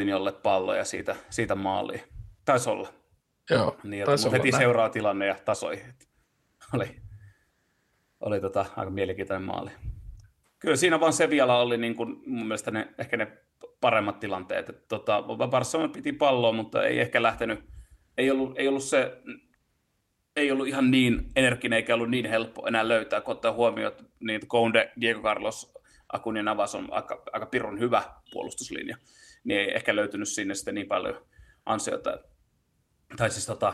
[0.09, 2.01] jolle pallo ja siitä, siitä maaliin.
[2.45, 2.89] Taisi olla.
[3.49, 4.61] Joo, niin, mutta heti näin.
[4.61, 5.81] seuraa tilanne ja tasoi.
[6.73, 6.95] Oli,
[8.19, 9.71] oli tota, aika mielenkiintoinen maali.
[10.59, 13.37] Kyllä siinä vaan se vielä oli niin kuin, mun mielestä ne, ehkä ne
[13.81, 14.87] paremmat tilanteet.
[14.87, 17.63] Tota, Barcelona piti palloa, mutta ei ehkä lähtenyt,
[18.17, 19.21] ei ollut, ei ollut se,
[20.35, 24.03] ei ollut ihan niin energinen eikä ollut niin helppo enää löytää, kun ottaa huomioon, että
[24.19, 25.73] niin Conde, Diego Carlos,
[26.13, 28.97] Akun ja Navas on aika, aika pirun hyvä puolustuslinja,
[29.43, 31.25] niin ei ehkä löytynyt sinne sitten niin paljon
[31.65, 32.19] ansiota.
[33.17, 33.73] Tai siis tota,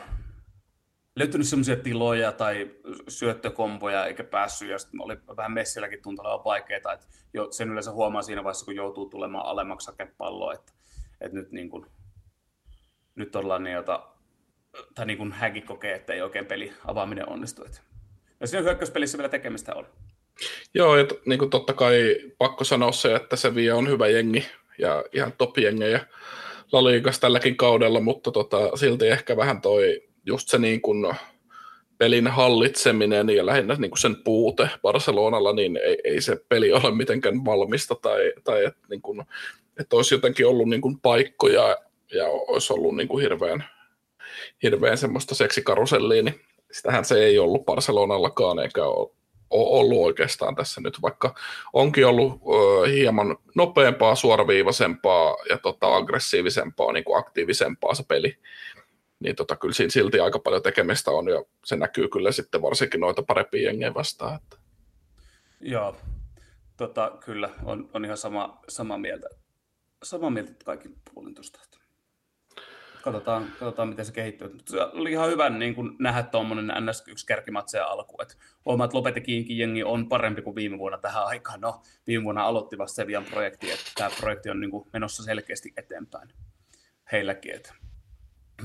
[1.16, 2.72] löytynyt semmoisia tiloja tai
[3.08, 7.08] syöttökompoja eikä päässyt, ja sitten oli vähän messilläkin tuntuu olevan vaikeaa, että
[7.52, 10.72] sen yleensä huomaa siinä vaiheessa, kun joutuu tulemaan alemmaksi hakepalloa, että,
[11.22, 11.86] että nyt, niin kuin,
[13.16, 14.08] nyt ollaan niin, jota,
[14.96, 17.64] tai niin kuin hänkin kokee, että ei oikein peli avaaminen onnistu.
[18.40, 19.88] Ja siinä hyökkäyspelissä vielä tekemistä on.
[20.74, 24.46] Joo, ja niin kuin totta kai pakko sanoa se, että se vie on hyvä jengi
[24.78, 25.72] ja ihan top ja
[26.72, 31.16] La Ligas tälläkin kaudella, mutta tota, silti ehkä vähän toi just se niin kuin
[31.98, 36.96] pelin hallitseminen ja lähinnä niin kuin sen puute Barcelonalla, niin ei, ei se peli ole
[36.96, 39.22] mitenkään valmista tai, tai että niin kuin,
[39.80, 41.78] että olisi jotenkin ollut niin kuin paikkoja
[42.14, 43.64] ja olisi ollut niin kuin hirveän,
[44.64, 46.42] hirveän semmoista seksikarusellia, niin
[46.72, 49.12] sitähän se ei ollut Barcelonallakaan eikä ole
[49.52, 51.36] ollut oikeastaan tässä nyt, vaikka
[51.74, 58.38] onkin ollut ö, hieman nopeampaa, suoraviivaisempaa ja tota, aggressiivisempaa, niin kuin aktiivisempaa se peli,
[59.20, 63.00] niin tota, kyllä siinä silti aika paljon tekemistä on ja se näkyy kyllä sitten varsinkin
[63.00, 64.36] noita parempia jengejä vastaan.
[64.36, 64.58] Että.
[65.60, 65.96] Joo,
[66.78, 69.28] tota, kyllä on, on ihan sama, sama mieltä.
[70.04, 71.60] Sama mieltä kaikki puolin tuosta
[73.02, 74.54] katsotaan, katsotaan miten se kehittyy.
[74.54, 78.22] Mutta se oli ihan hyvä niin kuin nähdä tuommoinen NS1 kärkimatseja alku.
[78.22, 78.36] Että
[78.66, 81.62] huomaa, että Lopetekinkin jengi on parempi kuin viime vuonna tähän aikaan.
[81.62, 86.30] No, viime vuonna aloitti vasta Sevian projekti, että tämä projekti on niin menossa selkeästi eteenpäin
[87.12, 87.56] heilläkin.
[87.56, 87.74] Että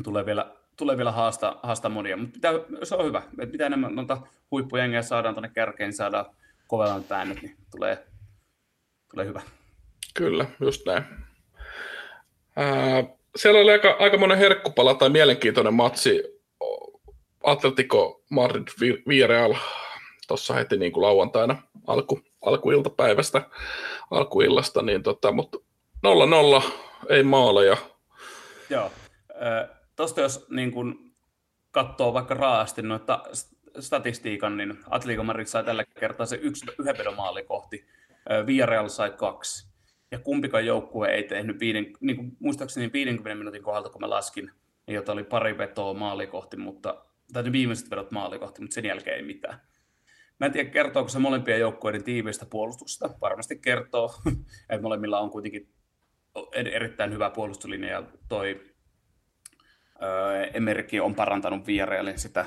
[0.05, 3.19] tulee vielä, tulee vielä haastaa, haastaa monia, mutta pitää, se on hyvä.
[3.19, 4.21] Että mitä enemmän noita
[4.51, 6.27] huippujengejä saadaan tuonne kärkeen, niin saadaan
[6.67, 8.07] kovemmat äänet, niin tulee,
[9.11, 9.43] tulee hyvä.
[10.15, 11.05] Kyllä, just näin.
[12.57, 16.23] Ää, siellä oli aika, aika monen herkkupala tai mielenkiintoinen matsi.
[17.43, 18.69] Atletico Madrid
[19.09, 19.55] Villarreal
[20.29, 23.43] tuossa heti niin kuin lauantaina alku, alkuiltapäivästä,
[24.11, 25.59] alkuillasta, niin tota, mutta
[26.61, 26.71] 0-0,
[27.09, 27.77] ei maaleja.
[28.71, 28.91] Joo,
[29.97, 31.15] tuosta jos niin kuin
[31.71, 33.23] katsoo vaikka raasti noita
[33.81, 37.87] statistiikan, niin Atletico Madrid sai tällä kertaa se yksi yhdenvedomaali kohti,
[38.47, 39.76] Villarreal sai kaksi
[40.11, 44.51] ja kumpikaan joukkue ei tehnyt, viiden, niin kuin muistaakseni 50 minuutin kohdalta, kun mä laskin,
[44.87, 48.75] niin jota oli pari vetoa maali kohti, mutta tai ne viimeiset vedot maali kohti, mutta
[48.75, 49.61] sen jälkeen ei mitään.
[50.41, 53.11] Mä en tiedä, kertooko se molempien joukkueiden tiiviistä puolustuksesta.
[53.21, 54.15] Varmasti kertoo,
[54.71, 55.69] että molemmilla on kuitenkin
[56.55, 58.65] erittäin hyvä puolustuslinja ja toi
[60.55, 62.47] Emerkin on parantanut Villarealin sitä,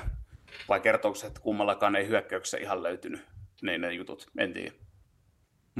[0.68, 3.20] vai kertooko se, että kummallakaan ei hyökkäyksessä ihan löytynyt
[3.62, 4.72] ne, ne jutut, en tiedä.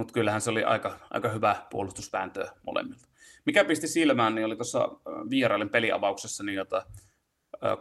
[0.01, 3.09] Mutta kyllähän se oli aika, aika hyvä puolustusvääntö molemmilta.
[3.46, 4.88] Mikä pisti silmään, niin oli tuossa
[5.30, 6.86] Vierailin peliavauksessa, niin jota,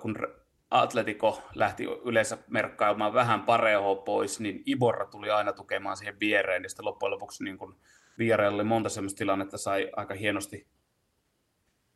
[0.01, 0.15] kun
[0.71, 6.69] Atletico lähti yleensä merkkailemaan vähän pareoa pois, niin Iborra tuli aina tukemaan siihen viereen, ja
[6.69, 7.75] sitten loppujen lopuksi niin kun
[8.53, 10.67] oli monta sellaista tilannetta, sai aika hienosti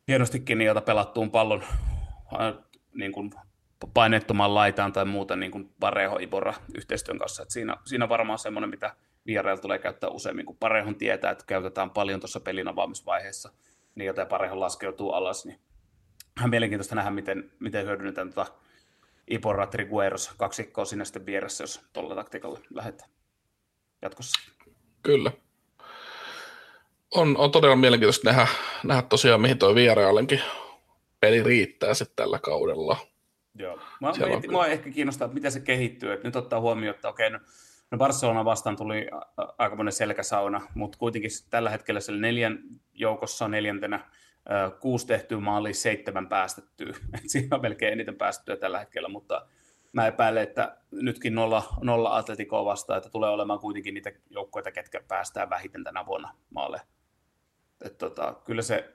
[0.08, 1.64] hienostikin niitä pelattuun pallon
[2.94, 3.30] niin kuin
[3.94, 7.42] painettoman laitaan tai muuta niin kuin Pareho Ibora yhteistyön kanssa.
[7.42, 8.96] Et siinä, siinä varmaan semmoinen, mitä
[9.26, 13.52] vierailla tulee käyttää useammin, kun Parehon tietää, että käytetään paljon tuossa pelin avaamisvaiheessa,
[13.94, 15.58] niin joten Parehon laskeutuu alas, niin
[16.44, 18.52] on mielenkiintoista nähdä, miten, miten hyödynnetään tuota
[19.30, 23.10] Ibora Trigueros kaksikkoa sinne sitten vieressä, jos tuolla taktiikalla lähdetään
[24.02, 24.52] jatkossa.
[25.02, 25.32] Kyllä
[27.14, 28.46] on, on todella mielenkiintoista nähdä,
[28.84, 30.42] nähdä tosiaan, mihin tuo Vieralenkin
[31.20, 32.96] peli riittää sitten tällä kaudella.
[33.58, 33.76] Joo.
[33.76, 34.12] Mä,
[34.50, 36.12] mä, mä, ehkä kiinnostaa, että miten se kehittyy.
[36.12, 37.40] Että nyt ottaa huomioon, että okei, no,
[37.90, 39.06] no Barcelona vastaan tuli
[39.58, 42.58] aika monen selkäsauna, mutta kuitenkin tällä hetkellä siellä neljän
[42.92, 44.10] joukossa neljäntenä
[44.80, 46.92] kuusi tehtyä maali, seitsemän päästettyä.
[47.26, 49.46] Siinä on melkein eniten päästettyä tällä hetkellä, mutta
[49.92, 55.00] mä epäilen, että nytkin nolla, nolla Atleticoa vastaan, että tulee olemaan kuitenkin niitä joukkoita, ketkä
[55.08, 56.80] päästään vähiten tänä vuonna maalle.
[57.84, 58.94] Et tota, kyllä se,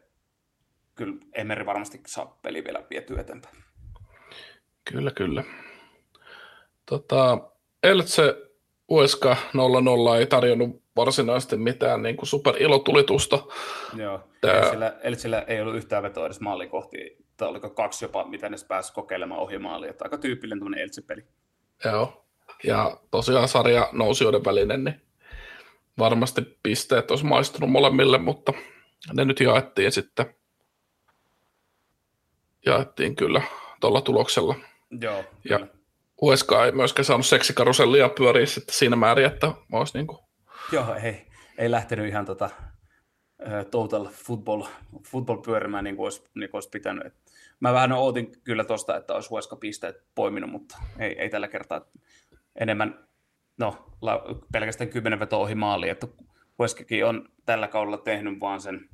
[0.95, 3.55] kyllä Emeri varmasti saa peli vielä vietyä eteenpäin.
[4.91, 5.43] Kyllä, kyllä.
[6.85, 7.37] Tota,
[7.83, 8.48] Eltse
[8.89, 13.39] USK 00 ei tarjonnut varsinaisesti mitään niin kuin superilotulitusta.
[13.95, 14.59] Joo, Tää...
[14.59, 18.57] Eltsillä, Eltsillä ei ollut yhtään vetoa edes maalin kohti, tai oliko kaksi jopa, mitä ne
[18.67, 19.89] pääsi kokeilemaan ohi maaliin.
[19.89, 21.23] Että aika tyypillinen tämmöinen Eltse-peli.
[21.85, 22.25] Joo,
[22.63, 25.01] ja tosiaan sarja nousijoiden välinen, niin
[25.99, 28.53] varmasti pisteet olisi maistunut molemmille, mutta
[29.13, 30.35] ne nyt jaettiin sitten.
[32.65, 33.41] Jaettiin kyllä
[33.81, 34.55] tuolla tuloksella.
[35.01, 35.78] Joo, ja kyllä.
[36.21, 40.19] USK ei myöskään saanut seksikarusellia pyöriä sitten siinä määrin, että olisi niin kuin...
[40.71, 42.49] Joo, ei, ei lähtenyt ihan tota,
[43.71, 44.63] total football,
[45.07, 47.13] football pyörimään niin kuin olisi, niin kuin olisi pitänyt.
[47.59, 51.81] Mä vähän ootin kyllä tuosta, että olisi USK pisteet poiminut, mutta ei, ei tällä kertaa
[52.55, 53.07] enemmän,
[53.57, 53.95] no
[54.51, 56.07] pelkästään kymmenen veto ohi maaliin, että
[56.59, 58.89] Weskikin on tällä kaudella tehnyt vaan sen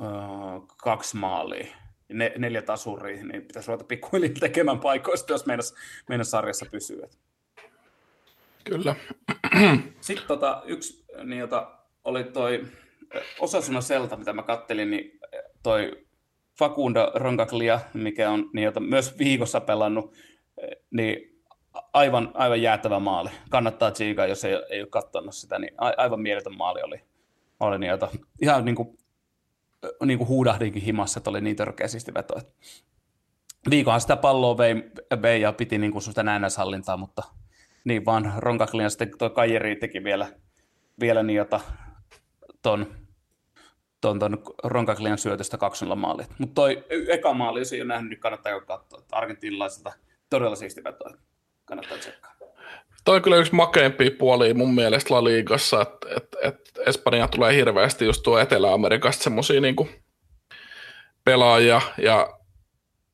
[0.00, 1.66] uh, kaksi maalia,
[2.08, 5.74] ne, neljä tasuria, niin pitäisi ruveta pikkuhiljaa tekemään paikoista, jos meinas,
[6.08, 7.02] meinas sarjassa pysyy.
[8.64, 8.94] Kyllä.
[10.00, 12.64] Sitten tota, yksi, niin jota oli toi
[13.40, 15.20] Osasuna Selta, mitä mä kattelin, niin
[15.62, 16.06] toi
[16.58, 20.14] Facundo Roncaglia, mikä on niin jota myös viikossa pelannut,
[20.90, 21.42] niin
[21.92, 23.30] aivan, aivan jäätävä maali.
[23.50, 27.00] Kannattaa tsiikaa, jos ei, ei ole katsonut sitä, niin aivan mieletön maali oli.
[27.60, 28.08] oli niin, jota,
[28.42, 28.98] ihan niin kuin,
[30.04, 32.34] niin kuin huudahdinkin himassa, että oli niin törkeästi veto.
[33.70, 34.74] Viikohan sitä palloa vei,
[35.22, 37.22] vei ja piti niin kuin sitä näennäishallintaa, mutta
[37.84, 40.26] niin vaan Ronkaklian sitten tuo Kajeri teki vielä,
[41.00, 41.60] vielä niin jota
[42.62, 42.86] ton,
[44.00, 46.26] ton, ton Ronkaklian syötöstä 2 maalia.
[46.38, 49.02] Mutta toi eka maali, jos ei ole nähnyt, niin kannattaa jo katsoa.
[49.12, 49.92] Argentinilaiselta
[50.30, 51.12] todella siisti vetoa
[51.64, 52.37] kannattaa tsekkaa.
[53.08, 57.54] Toi on kyllä yksi makeimpia puolia mun mielestä La Ligassa, että et, et Espanja tulee
[57.54, 59.88] hirveästi just tuo Etelä-Amerikasta semmosia niinku
[61.24, 62.38] pelaajia ja,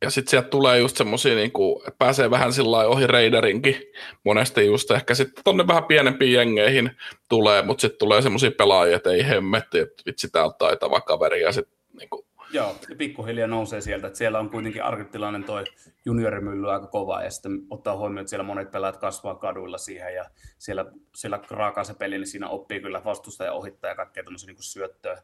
[0.02, 3.76] ja sitten sieltä tulee just semmosia niinku, että pääsee vähän sillä ohi Raiderinkin
[4.24, 6.90] monesti just ehkä sitten tonne vähän pienempiin jengeihin
[7.28, 11.52] tulee, mutta sitten tulee semmosia pelaajia, että ei hemmetti, että vitsi täältä taitava kaveri ja
[11.52, 15.64] sitten niinku Joo, ja pikkuhiljaa nousee sieltä, että siellä on kuitenkin argenttilainen toi
[16.04, 20.30] juniorimylly aika kova, ja sitten ottaa huomioon, että siellä monet pelaajat kasvaa kaduilla siihen, ja
[20.58, 20.84] siellä,
[21.14, 25.22] siellä raakaa se peli, niin siinä oppii kyllä vastustaja ohittaa ja kaikkea tämmöisiä niin syöttöä,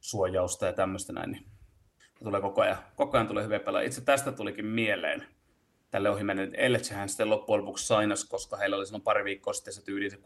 [0.00, 1.46] suojausta ja tämmöistä näin, niin
[2.24, 3.86] tulee koko ajan, koko ajan tulee hyviä pelaajia.
[3.86, 5.26] Itse tästä tulikin mieleen
[5.90, 9.74] tälle ohi mennyt, Elchehän sitten loppujen lopuksi sainas, koska heillä oli silloin pari viikkoa sitten
[9.74, 10.20] se tyyli se 16-17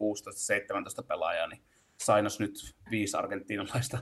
[1.08, 1.62] pelaajaa, niin
[1.96, 3.98] sainas nyt viisi argentiinalaista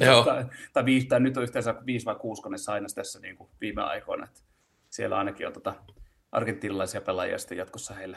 [0.00, 0.24] Joo.
[0.34, 3.50] tai, tai, viisi, tai nyt on yhteensä viisi vai kuusi kone sainas tässä niin kuin
[3.60, 4.24] viime aikoina.
[4.24, 4.40] Että
[4.90, 5.74] siellä ainakin on tota
[6.32, 8.16] argentinalaisia pelaajia sitten jatkossa heille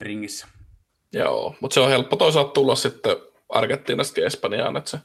[0.00, 0.46] ringissä.
[1.12, 3.16] Joo, mutta se on helppo toisaalta tulla sitten
[3.48, 4.98] Argentiinasta Espanjaan, että se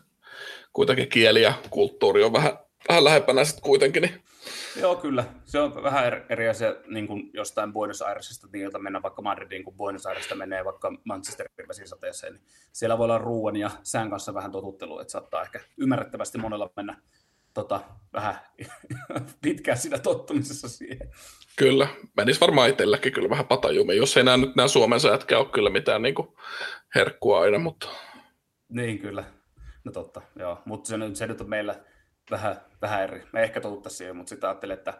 [0.74, 2.60] kuitenkin kieli ja kulttuuri on vähän,
[2.90, 4.02] vähän lähempänä sitten kuitenkin.
[4.02, 4.24] Niin
[4.76, 5.26] Joo, kyllä.
[5.46, 9.64] Se on vähän eri asia niin kuin jostain Buenos Airesista, niin jota mennään vaikka Madridiin,
[9.64, 12.34] kun Buenos Airesista menee vaikka Manchesterin vesisateeseen.
[12.34, 16.70] Niin siellä voi olla ruoan ja sään kanssa vähän totuttelu, että saattaa ehkä ymmärrettävästi monella
[16.76, 17.02] mennä,
[17.54, 17.82] tota,
[18.14, 18.36] vähän
[19.42, 21.12] pitkään siinä tottumisessa siihen.
[21.56, 25.50] Kyllä, menisi varmaan itselläkin kyllä vähän patajumi, jos ei nämä nyt nämä Suomen sätkä ole
[25.50, 26.28] kyllä mitään niin kuin
[26.96, 27.88] herkkua aina, mutta...
[28.70, 29.24] Niin kyllä,
[29.84, 31.76] no totta, joo, mutta se, se nyt on meillä
[32.32, 33.24] vähän, vähän eri.
[33.34, 34.94] Me ehkä totuttaisiin siihen, mutta sitten ajattelin, että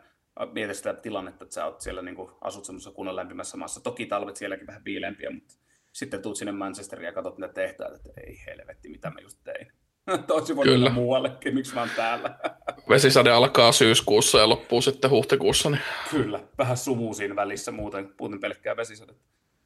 [0.54, 3.82] mietin sitä tilannetta, että sä oot siellä niin kuin, asut semmoisessa kunnon lämpimässä maassa.
[3.82, 5.56] Toki talvet sielläkin vähän viileämpiä, mutta
[5.92, 9.72] sitten tuut sinne Manchesteriin ja katsot mitä tehtäät, että ei helvetti, mitä mä just tein.
[10.28, 10.90] Tosi voi Kyllä.
[10.90, 12.40] muuallekin, miksi mä oon täällä.
[12.90, 15.70] Vesisade alkaa syyskuussa ja loppuu sitten huhtikuussa.
[15.70, 15.82] Niin...
[16.12, 19.24] Kyllä, vähän sumuu siinä välissä, muuten, muuten pelkkää vesisadetta.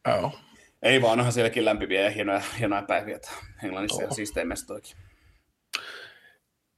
[0.07, 0.39] Oh.
[0.82, 3.32] Ei vaan, onhan sielläkin lämpimiä ja hienoja, hienoja päiviä, että
[3.64, 4.09] Englannissa oh.
[4.09, 4.97] ja siistejä mestoikin.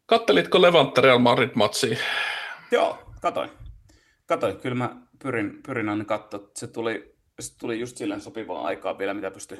[0.06, 1.98] Kattelitko Levante Real Madrid-matsia?
[2.72, 3.50] Joo, katoin.
[4.26, 6.50] Katoin, kyllä mä pyrin, pyrin aina katsoa.
[6.56, 9.58] Se tuli, se tuli just silleen sopivaa aikaa vielä, mitä pystyi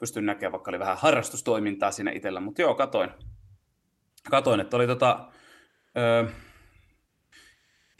[0.00, 3.10] pystyn näkemään, vaikka oli vähän harrastustoimintaa siinä itsellä, mutta joo, katoin.
[4.30, 5.32] Katoin, että oli tota,
[5.98, 6.30] ö,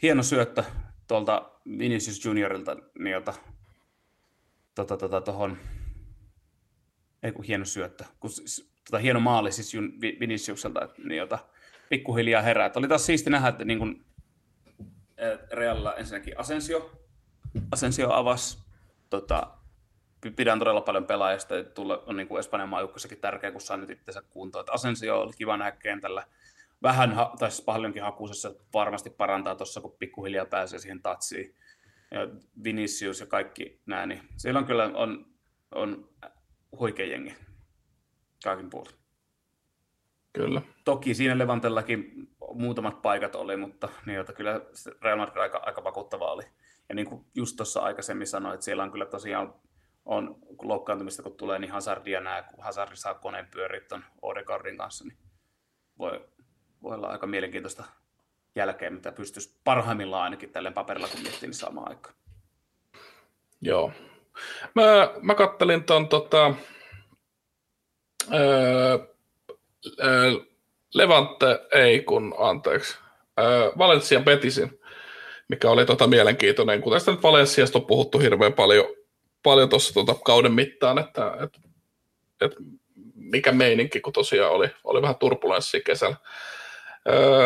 [0.01, 0.63] hieno syöttö
[1.07, 3.33] tuolta Vinicius Juniorilta, niiltä
[4.75, 5.57] tota, tota, tohon,
[7.23, 8.29] ei kun hieno syöttö, kun,
[8.85, 9.73] tota, hieno maali siis
[10.19, 11.39] Viniciukselta, niiltä
[11.91, 12.65] pikkuhiljaa herää.
[12.65, 14.05] Että oli taas siisti nähdä, että niin kun,
[15.51, 16.91] Realilla ensinnäkin Asensio,
[17.71, 18.57] Asensio avasi
[19.09, 19.47] tota,
[20.35, 24.21] pidän todella paljon pelaajista, että tulla, on niin Espanjan maajoukkuissakin tärkeä, kun saa nyt itsensä
[24.29, 24.61] kuntoon.
[24.61, 26.27] Että Asensio oli kiva nähdä kentällä.
[26.83, 31.55] Vähän, tai siis paljonkin hakuisessa varmasti parantaa tuossa, kun pikkuhiljaa pääsee siihen tatsiin.
[32.11, 32.19] Ja
[32.63, 35.25] Vinicius ja kaikki nämä, niin siellä on kyllä on,
[35.75, 36.09] on
[36.79, 37.35] huikea jengi
[38.43, 39.00] kaikin puolin.
[40.33, 40.61] Kyllä.
[40.83, 44.61] Toki siinä Levantellakin muutamat paikat oli, mutta niin, jota kyllä
[45.01, 46.43] Real Madrid aika, aika vakuuttava oli.
[46.89, 49.53] Ja niin kuin just tuossa aikaisemmin sanoin, että siellä on kyllä tosiaan
[50.05, 55.05] on loukkaantumista, kun tulee, niin Hazardia näe, kun Hazard saa koneen pyöriä tuon Odegardin kanssa,
[55.05, 55.17] niin
[55.99, 56.25] voi,
[56.83, 57.83] voi olla aika mielenkiintoista
[58.55, 62.15] jälkeen, mitä pystyisi parhaimmillaan ainakin tälleen paperilla, kun miettii, niin samaan aikaan.
[63.61, 63.91] Joo.
[64.75, 64.83] Mä,
[65.21, 66.53] mä kattelin tuon tota,
[68.33, 68.97] öö,
[70.93, 72.97] Levante, ei kun, anteeksi,
[73.39, 74.79] öö, Valencian Betisin,
[75.47, 78.85] mikä oli tota mielenkiintoinen, kun tästä nyt Valensiasta on puhuttu hirveän paljon
[79.43, 81.59] paljon tuossa tuota kauden mittaan, että, että,
[82.41, 82.57] että
[83.15, 86.15] mikä meininki, kun tosiaan oli, oli vähän turbulenssia kesällä.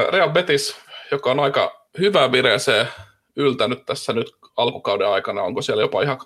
[0.10, 0.76] Real Betis,
[1.12, 2.88] joka on aika hyvä vireeseen
[3.36, 6.20] yltänyt tässä nyt alkukauden aikana, onko siellä jopa ihan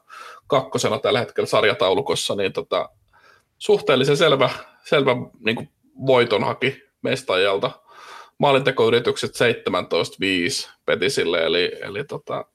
[0.48, 2.90] kakkosena tällä hetkellä sarjataulukossa, niin tota,
[3.58, 4.50] suhteellisen selvä,
[4.84, 5.70] selvä niin kuin
[6.08, 7.72] voiton haki mestajalta.
[8.38, 12.46] Maalintekoyritykset 17-5 Betisille, eli, eli tota,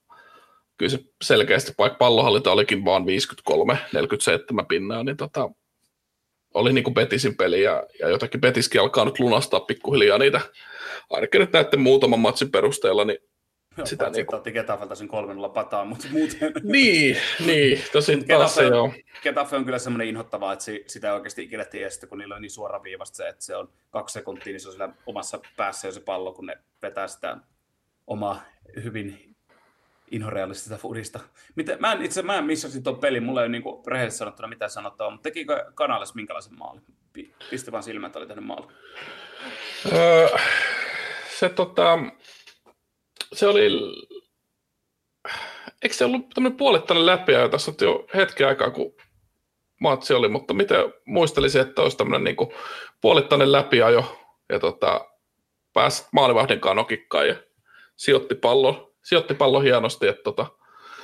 [0.76, 5.50] kyllä se selkeästi, vaikka pallohallinta olikin vaan 53-47 pinnaa, niin tota,
[6.54, 10.40] oli niin kuin Betisin peli ja, ja jotakin Betiskin alkaa nyt lunastaa pikkuhiljaa niitä,
[11.10, 13.18] ainakin nyt näiden muutaman matsin perusteella, niin
[13.76, 14.36] Joo, sitä niin kuin...
[14.36, 16.52] otti Getafelta sen 3 pataan, mutta muuten...
[16.62, 17.16] niin,
[17.46, 18.92] niin, tosin taas se joo.
[19.22, 22.50] Getafe on kyllä semmoinen inhottava, että sitä ei oikeasti ikinä tiedä, kun niillä on niin
[22.50, 26.00] suoraviivasta se, että se on kaksi sekuntia, niin se on siellä omassa päässä jo se
[26.00, 27.36] pallo, kun ne vetää sitä
[28.06, 28.44] omaa
[28.84, 29.34] hyvin
[30.10, 31.20] inhorealistista fudista.
[31.54, 34.48] Mitä, mä en, itse mä en missasin tuon pelin, mulla ei ole niin rehellisesti sanottuna
[34.48, 36.82] mitään sanottavaa, mutta tekikö Kanales minkälaisen maalin?
[37.50, 38.66] Pisti vaan silmät, että oli tehnyt maali.
[39.92, 40.28] Öö,
[41.38, 41.98] se, tota,
[43.34, 43.70] se oli,
[45.82, 48.94] eikö se ollut tämmöinen puolittainen läpiä tässä on jo hetken aikaa, kun
[49.80, 52.52] matsi oli, mutta miten muistelisin, että olisi tämmöinen niin
[53.00, 55.08] puolittainen läpiajo ja tota,
[55.72, 57.34] pääsi maalivahdin kanokikkaan ja
[57.96, 60.46] sijoitti pallon sijoitti pallon hienosti, että, tota,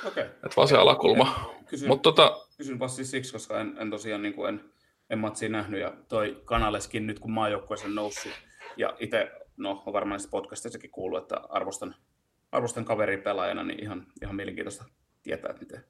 [0.07, 0.23] okay.
[0.23, 1.51] että vasen alakulma.
[1.67, 4.71] Kysyn, Mut, tota, kysyn vaan siis siksi, koska en, en tosiaan niin kuin en,
[5.09, 8.31] en matsia nähnyt ja toi Kanaleskin nyt kun maajoukkueeseen noussut
[8.77, 11.95] ja itse, no on varmaan podcastissakin kuullut, että arvostan,
[12.51, 14.85] arvostan kaverin pelaajana, niin ihan, ihan mielenkiintoista
[15.23, 15.85] tietää, että miten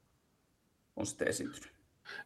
[0.96, 1.72] on sitten esiintynyt.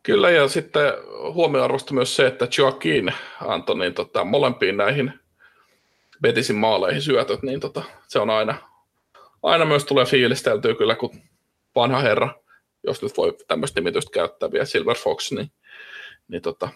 [0.02, 0.92] Kyllä, ja sitten
[1.32, 5.12] huomioarvosta myös se, että Joaquin antoi niin tota, molempiin näihin
[6.22, 8.54] Betisin maaleihin syötöt, niin tota, se on aina,
[9.42, 11.22] aina myös tulee fiilisteltyä kyllä, kun
[11.74, 12.34] vanha herra,
[12.82, 15.50] jos nyt voi tämmöistä nimitystä käyttää vielä Silver Fox, niin,
[16.28, 16.68] niin tota,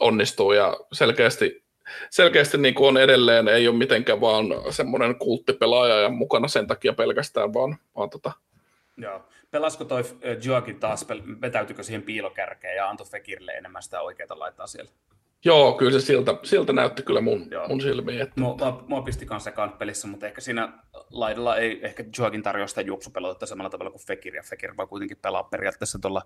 [0.00, 1.64] onnistuu ja selkeästi,
[2.10, 6.92] selkeästi niin kuin on edelleen, ei ole mitenkään vaan semmoinen kulttipelaaja ja mukana sen takia
[6.92, 8.32] pelkästään, vaan, vaan tota,
[8.96, 9.24] Joo.
[9.50, 10.02] Pelasko toi
[10.44, 11.06] Joakin taas,
[11.40, 14.90] vetäytykö siihen piilokärkeen ja antoi Fekirille enemmän sitä oikeaa laittaa siellä?
[15.44, 17.68] Joo, kyllä se siltä, siltä näytti kyllä mun, Joo.
[17.68, 18.20] mun silmiin.
[18.20, 18.40] Että...
[18.40, 20.72] Mua, mua, mua pisti kanssa pelissä, mutta ehkä siinä
[21.10, 25.18] laidalla ei ehkä Joakin tarjoa sitä juoksupelotetta samalla tavalla kuin Fekir, ja Fekir voi kuitenkin
[25.22, 26.22] pelaa periaatteessa tuolla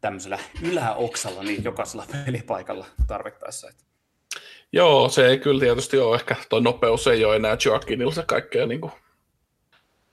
[0.00, 3.70] tämmöisellä yläoksalla niin jokaisella pelipaikalla tarvittaessa.
[3.70, 3.84] Että.
[4.72, 8.68] Joo, se ei kyllä tietysti ole ehkä, tuo nopeus ei ole enää Joaquinilla se kaikkein
[8.68, 8.92] niin kuin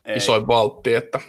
[0.06, 0.18] ei.
[0.18, 1.20] isoin valtti, että,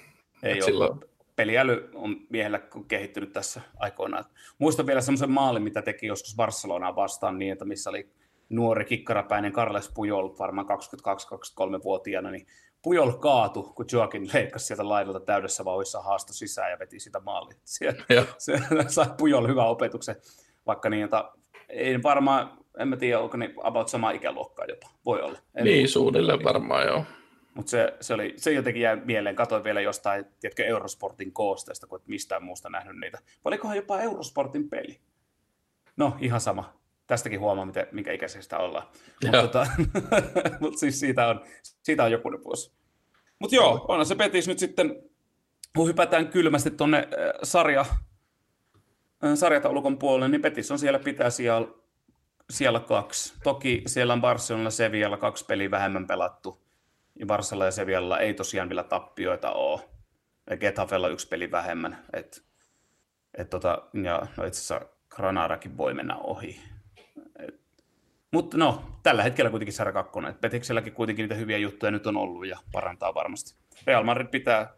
[0.42, 1.00] ei että silloin...
[1.36, 4.24] Peliäly on miehellä kehittynyt tässä aikoinaan.
[4.58, 8.10] Muistan vielä semmoisen maalin, mitä teki joskus Barcelonaa vastaan niin, että missä oli
[8.48, 12.46] nuori kikkarapäinen Carles Pujol, varmaan 22-23-vuotiaana, niin
[12.82, 17.58] Pujol kaatu, kun Joaquin leikkasi sieltä laidalta täydessä vauhissa haasto sisään ja veti sitä maaliin.
[17.64, 18.02] Siellä,
[18.38, 18.58] se,
[18.88, 20.16] sai Pujol hyvän opetuksen,
[20.66, 21.30] vaikka niin, että
[21.68, 25.38] ei varmaan, en mä tiedä, onko ne about sama ikäluokkaa jopa, voi olla.
[25.54, 27.04] En niin, suunnilleen varmaan joo.
[27.54, 32.00] Mutta se, se, oli, se jotenkin jäi mieleen, katsoin vielä jostain, tiedätkö, Eurosportin koosteesta, kun
[32.00, 33.18] et mistään muusta nähnyt niitä.
[33.44, 35.00] Olikohan jopa Eurosportin peli?
[35.96, 38.86] No, ihan sama tästäkin huomaa, miten, minkä ikäisestä ollaan.
[39.24, 39.66] Mutta tota,
[40.60, 42.72] mut siis siitä on, siitä on joku vuosi.
[43.38, 45.02] Mutta joo, on se Petis nyt sitten,
[45.76, 47.80] kun hypätään kylmästi tuonne äh, sarja,
[49.24, 51.68] äh, sarjataulukon puolelle, niin Petis on siellä pitää siellä,
[52.50, 53.34] siellä kaksi.
[53.42, 56.66] Toki siellä on Barcelona Sevilla kaksi peliä vähemmän pelattu.
[57.20, 59.80] Ja Barcelona ja Sevilla ei tosiaan vielä tappioita ole.
[60.50, 62.04] Ja Getafella yksi peli vähemmän.
[62.12, 62.44] Et,
[63.34, 66.60] et tota, ja no itse asiassa Granadakin voi mennä ohi.
[68.32, 70.34] Mutta no, tällä hetkellä kuitenkin sarja kakkonen.
[70.34, 73.54] Petikselläkin kuitenkin niitä hyviä juttuja nyt on ollut ja parantaa varmasti.
[73.86, 74.74] Real Madrid pitää,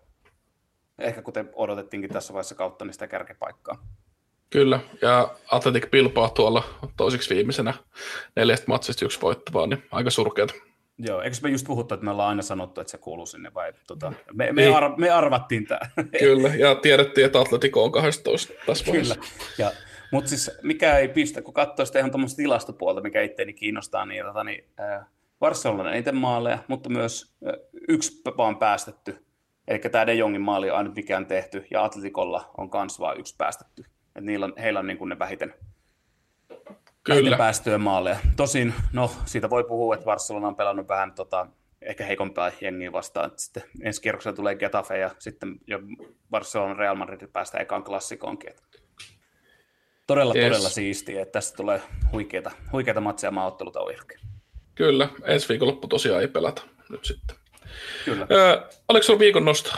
[0.99, 3.87] ehkä kuten odotettiinkin tässä vaiheessa kautta, niin sitä kärkepaikkaa.
[4.51, 6.65] Kyllä, ja Atletic Bilbao tuolla
[6.97, 7.75] toiseksi viimeisenä
[8.37, 10.55] neljästä matsista yksi voittavaa, niin aika surkeata.
[10.99, 13.73] Joo, eikö me just puhuttu, että me ollaan aina sanottu, että se kuuluu sinne, vai
[13.87, 14.77] tota, me, me, niin.
[14.77, 15.81] ar- me arvattiin tämä.
[16.19, 19.17] Kyllä, ja tiedettiin, että Atletico on 12 tässä Kyllä,
[19.59, 19.73] ja
[20.13, 24.25] mutta siis mikä ei pistä, kun katsoo sitä ihan tuommoista tilastopuolta, mikä itteeni kiinnostaa, niin,
[24.25, 25.07] tota, niin äh,
[25.39, 27.53] Barcelona eniten maaleja, mutta myös äh,
[27.89, 29.25] yksi vaan päästetty.
[29.69, 33.35] Eli tämä De Jongin maali on ainut mikään tehty, ja Atletikolla on kans vain yksi
[33.39, 33.85] päästetty.
[34.19, 35.55] Et niillä on, heillä on niin kuin ne vähiten,
[37.05, 37.37] Kyllä.
[37.37, 38.19] päästöjä maaleja.
[38.37, 41.47] Tosin, no, siitä voi puhua, että Barcelona on pelannut vähän tota,
[41.83, 43.27] ehkä heikompaa jengiä vastaan.
[43.27, 45.79] Että sitten ensi kierroksella tulee Getafe ja sitten jo
[46.31, 48.53] Barcelona Real Madrid päästä ekaan klassikoonkin.
[50.07, 50.47] Todella, yes.
[50.47, 54.21] todella siistiä, että tästä tulee huikeita, huikeita matseja maaotteluta ohjelkein.
[54.75, 57.37] Kyllä, ensi viikonloppu tosiaan ei pelata nyt sitten.
[58.05, 58.27] Kyllä.
[58.31, 59.71] Öö, oliko sinulla viikon nosto?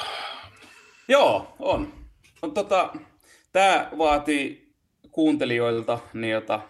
[1.08, 1.92] Joo, on.
[2.42, 2.92] on tota,
[3.52, 4.74] Tämä vaatii
[5.10, 5.98] kuuntelijoilta
[6.30, 6.60] jota,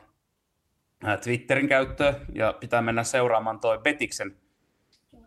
[1.22, 4.36] Twitterin käyttöä ja pitää mennä seuraamaan toi Petiksen,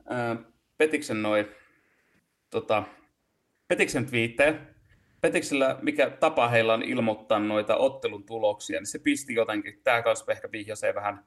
[0.06, 0.36] ää,
[0.78, 1.52] Petiksen noi,
[2.50, 2.84] tota,
[3.68, 4.56] Petiksen twiittejä,
[5.22, 10.32] Petiksellä, mikä tapa heillä on ilmoittaa noita ottelun tuloksia, niin se pisti jotenkin, tämä kanssa
[10.32, 11.26] ehkä vihjasee vähän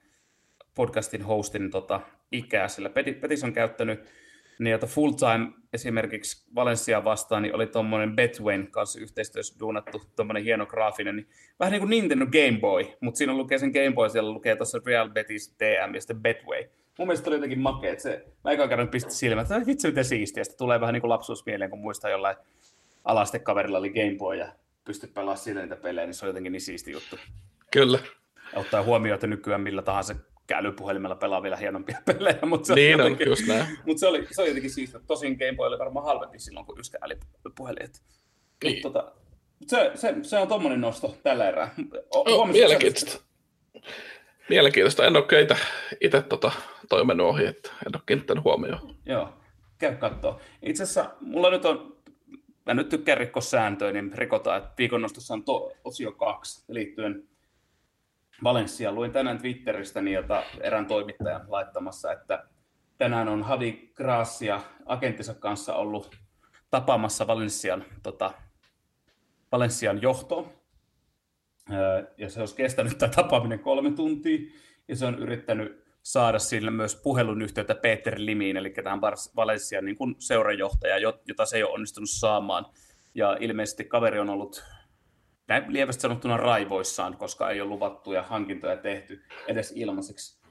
[0.74, 2.00] podcastin hostin tota,
[2.32, 4.10] ikää, sillä Petis on käyttänyt
[4.58, 10.44] niin jota full time esimerkiksi Valencia vastaan, niin oli tuommoinen Betwayn kanssa yhteistyössä duunattu tuommoinen
[10.44, 11.28] hieno graafinen, niin
[11.60, 14.80] vähän niin kuin Nintendo Game Boy, mutta siinä lukee sen Game Boy, siellä lukee tuossa
[14.86, 16.64] Real Betis DM ja sitten Betway.
[16.98, 20.04] Mun mielestä oli jotenkin makea, että se, mä ekan kerran pisti silmät, että vitsi miten
[20.04, 22.36] siistiä, sitten tulee vähän niin kuin lapsuusmieleen, kun muistaa jollain
[23.04, 24.52] alastekaverilla oli Game Boy ja
[24.84, 27.16] pystyt pelaamaan sillä niitä pelejä, niin se on jotenkin niin siisti juttu.
[27.72, 27.98] Kyllä.
[28.52, 30.14] Ja ottaa huomioon, että nykyään millä tahansa
[30.46, 32.38] kälypuhelimella pelaa vielä hienompia pelejä.
[32.46, 33.66] Mutta se niin on, just näin.
[33.86, 35.00] Mutta se oli, se oli jotenkin siistiä.
[35.06, 37.88] Tosin Game Boy oli varmaan halvempi silloin kuin yskä älypuhelin.
[38.64, 38.82] Niin.
[38.82, 39.12] Tota,
[39.66, 41.74] se, se, se, on tommonen nosto tällä erää.
[42.14, 43.20] O, oh, mielenkiintoista.
[44.48, 45.06] Mielenkiintoista.
[45.06, 45.56] En ole keitä
[46.00, 46.52] itse tota,
[46.88, 48.96] toi mennyt ohi, että en ole kiinnittänyt huomioon.
[49.06, 49.28] Joo,
[49.78, 50.40] käy katsoa.
[50.62, 51.96] Itse asiassa mulla nyt on
[52.66, 57.28] mä nyt tykkään rikkoa sääntöjä, niin rikotaan, että viikonnostossa on to, osio kaksi liittyen
[58.44, 58.92] Valencia.
[58.92, 62.44] Luin tänään Twitteristä niin, jota erään toimittajan laittamassa, että
[62.98, 66.16] tänään on Hadi Gracia agenttinsa kanssa ollut
[66.70, 68.32] tapaamassa Valencian, tota,
[69.52, 70.52] Valencian johtoon.
[72.18, 74.38] Ja se olisi kestänyt tämä tapaaminen kolme tuntia,
[74.88, 79.00] ja se on yrittänyt saada sille myös puhelun yhteyttä Peter Limiin, eli tähän
[79.36, 82.66] Valencian niin seurajohtaja, jota se ei ole onnistunut saamaan.
[83.14, 84.64] Ja ilmeisesti kaveri on ollut
[85.48, 90.46] näin lievästi sanottuna raivoissaan, koska ei ole luvattuja hankintoja tehty edes ilmaiseksi.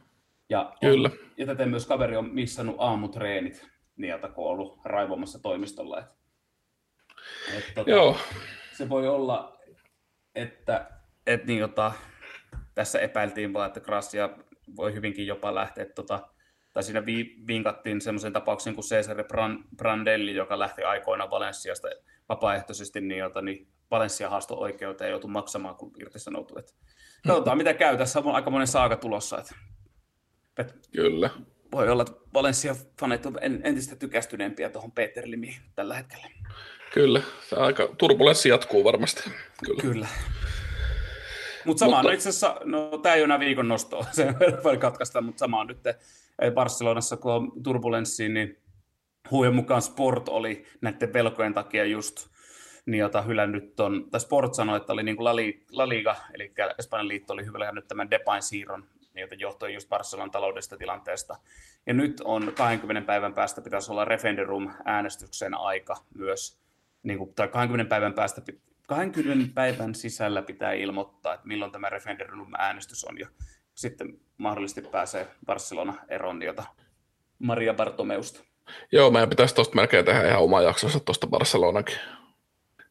[0.49, 1.09] Ja, Kyllä.
[1.37, 5.99] ja täten myös kaveri on missannut aamutreenit niiltä, kun on ollut raivomassa toimistolla.
[5.99, 6.05] Et,
[7.57, 8.17] et, tota, Joo.
[8.73, 9.59] Se voi olla,
[10.35, 10.89] että
[11.27, 11.91] et, niin, jota,
[12.75, 14.29] tässä epäiltiin vaan, että Gracia
[14.75, 16.29] voi hyvinkin jopa lähteä, tota,
[16.73, 19.25] tai siinä vi, vinkattiin semmoisen tapauksen kuin Cesare
[19.77, 21.87] Brandelli, joka lähti aikoina Valenssiasta
[22.29, 26.59] vapaaehtoisesti, niin, jota, niin Valencia haasto oikeuteen joutui maksamaan, kun irtisanoutui.
[26.59, 26.75] Et,
[27.27, 27.97] katsotaan, mitä käy.
[27.97, 29.37] Tässä on aika monen saaka tulossa.
[29.37, 29.53] Et,
[30.57, 31.29] et, Kyllä.
[31.71, 36.27] Voi olla, että Valencia-fanit on entistä tykästyneempiä tuohon Peter Limiin tällä hetkellä.
[36.93, 39.23] Kyllä, se aika turbulenssi jatkuu varmasti.
[39.65, 39.81] Kyllä.
[39.81, 40.07] Kyllä.
[41.65, 42.07] Mutta sama mutta...
[42.07, 44.33] on itse asiassa, no tämä ei ole enää viikon nostoa, se
[44.63, 45.79] voi katkaista, mutta sama on nyt
[46.53, 48.57] Barcelonassa, kun on turbulenssiin, niin
[49.31, 52.27] huujen mukaan Sport oli näiden velkojen takia just
[52.85, 55.25] niin jota hylännyt on, tai Sport sanoi, että oli niin kuin
[55.71, 60.77] La, Liga, eli Espanjan liitto oli hylännyt tämän Depain siirron, jota johtui just Barcelonan taloudesta
[60.77, 61.35] tilanteesta.
[61.85, 66.59] Ja nyt on 20 päivän päästä pitäisi olla referendum-äänestyksen aika myös,
[67.03, 68.41] niin kuin, tai 20 päivän päästä
[68.87, 73.27] 20 päivän sisällä pitää ilmoittaa, että milloin tämä referendum-äänestys on, ja
[73.75, 76.63] sitten mahdollisesti pääsee Barcelona eroon jota
[77.39, 78.43] Maria Bartomeusta.
[78.91, 81.97] Joo, meidän pitäisi tuosta melkein tehdä ihan oma jaksonsa tuosta Barcelonakin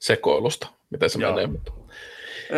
[0.04, 1.30] sekoilusta, miten se Joo.
[1.30, 1.46] menee.
[1.46, 1.72] Mutta...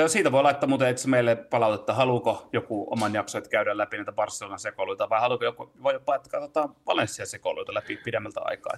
[0.07, 4.13] Siitä voi laittaa muuten itse meille palautetta, haluuko joku oman jakson, että käydään läpi näitä
[4.13, 8.73] Barcelonan sekoiluita, vai haluaako joku, voi jopa, että katsotaan Valencia sekoiluita läpi pidemmältä aikaa.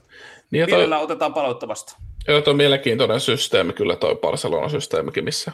[0.51, 1.97] Niin toi, otetaan palautetta vasta.
[2.29, 5.53] Joo, tuo on mielenkiintoinen systeemi kyllä toi Barcelonan systeemikin, missä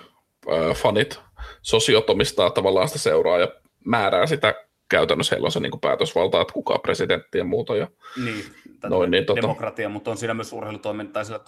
[0.53, 1.21] äh, fanit
[1.63, 3.49] sosiotomistaa tavallaan sitä seuraa ja
[3.85, 4.55] määrää sitä
[4.89, 7.77] käytännössä heillä on se niin päätösvalta, että kuka presidentti ja muuta.
[7.77, 7.89] Ja
[8.25, 8.45] niin,
[8.89, 9.43] noin, niin tota...
[9.43, 11.41] demokratia, mutta on siinä myös urheilutoimintaa, sillä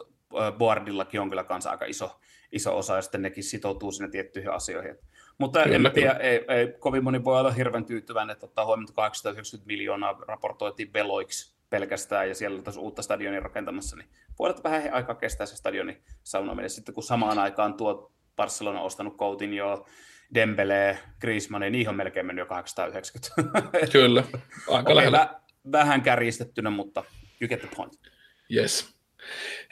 [0.59, 2.21] boardillakin on kyllä kanssa aika iso,
[2.53, 4.97] iso osa, ja sitten nekin sitoutuu sinne tiettyihin asioihin.
[5.39, 8.85] Mutta kyllä, en tiedä, ei, ei, kovin moni voi olla hirveän tyytyväinen, että ottaa huomioon,
[8.85, 14.09] että 890 miljoonaa raportoitiin veloiksi pelkästään, ja siellä on uutta stadionia rakentamassa, niin
[14.39, 16.71] voi olla, vähän aikaa kestää se stadionin saunominen.
[16.71, 19.87] Sitten kun samaan aikaan tuo Barcelona on ostanut Coutinho,
[20.35, 23.63] Dembele, Griezmann, niin niihin on melkein mennyt jo 890.
[23.93, 24.21] Kyllä,
[24.69, 25.19] aika okay, lähellä.
[25.19, 25.41] Vä,
[25.73, 27.05] vähän kärjistettynä, mutta
[27.41, 28.01] you get the point.
[28.55, 28.96] Yes.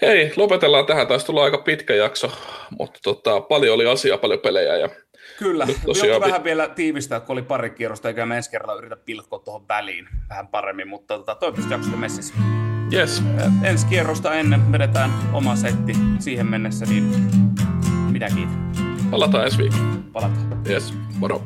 [0.02, 1.06] Hei, lopetellaan tähän.
[1.06, 2.32] Taisi tulla aika pitkä jakso,
[2.78, 4.76] mutta tota, paljon oli asiaa, paljon pelejä.
[4.76, 4.88] Ja
[5.38, 6.20] Kyllä, tosiaan...
[6.20, 10.08] vähän vielä tiivistää, kun oli pari kierrosta, eikä me ensi kerralla yritä pilkkoa tuohon väliin
[10.28, 12.34] vähän paremmin, mutta tota, toivottavasti jaksosta messissä.
[12.92, 13.22] Yes.
[13.62, 17.04] Ensi kierrosta ennen vedetään oma setti siihen mennessä, niin
[18.10, 18.52] mitä kiitä.
[19.10, 19.84] Palataan ensi viikolla.
[20.12, 20.62] Palataan.
[20.68, 21.42] Yes, moro.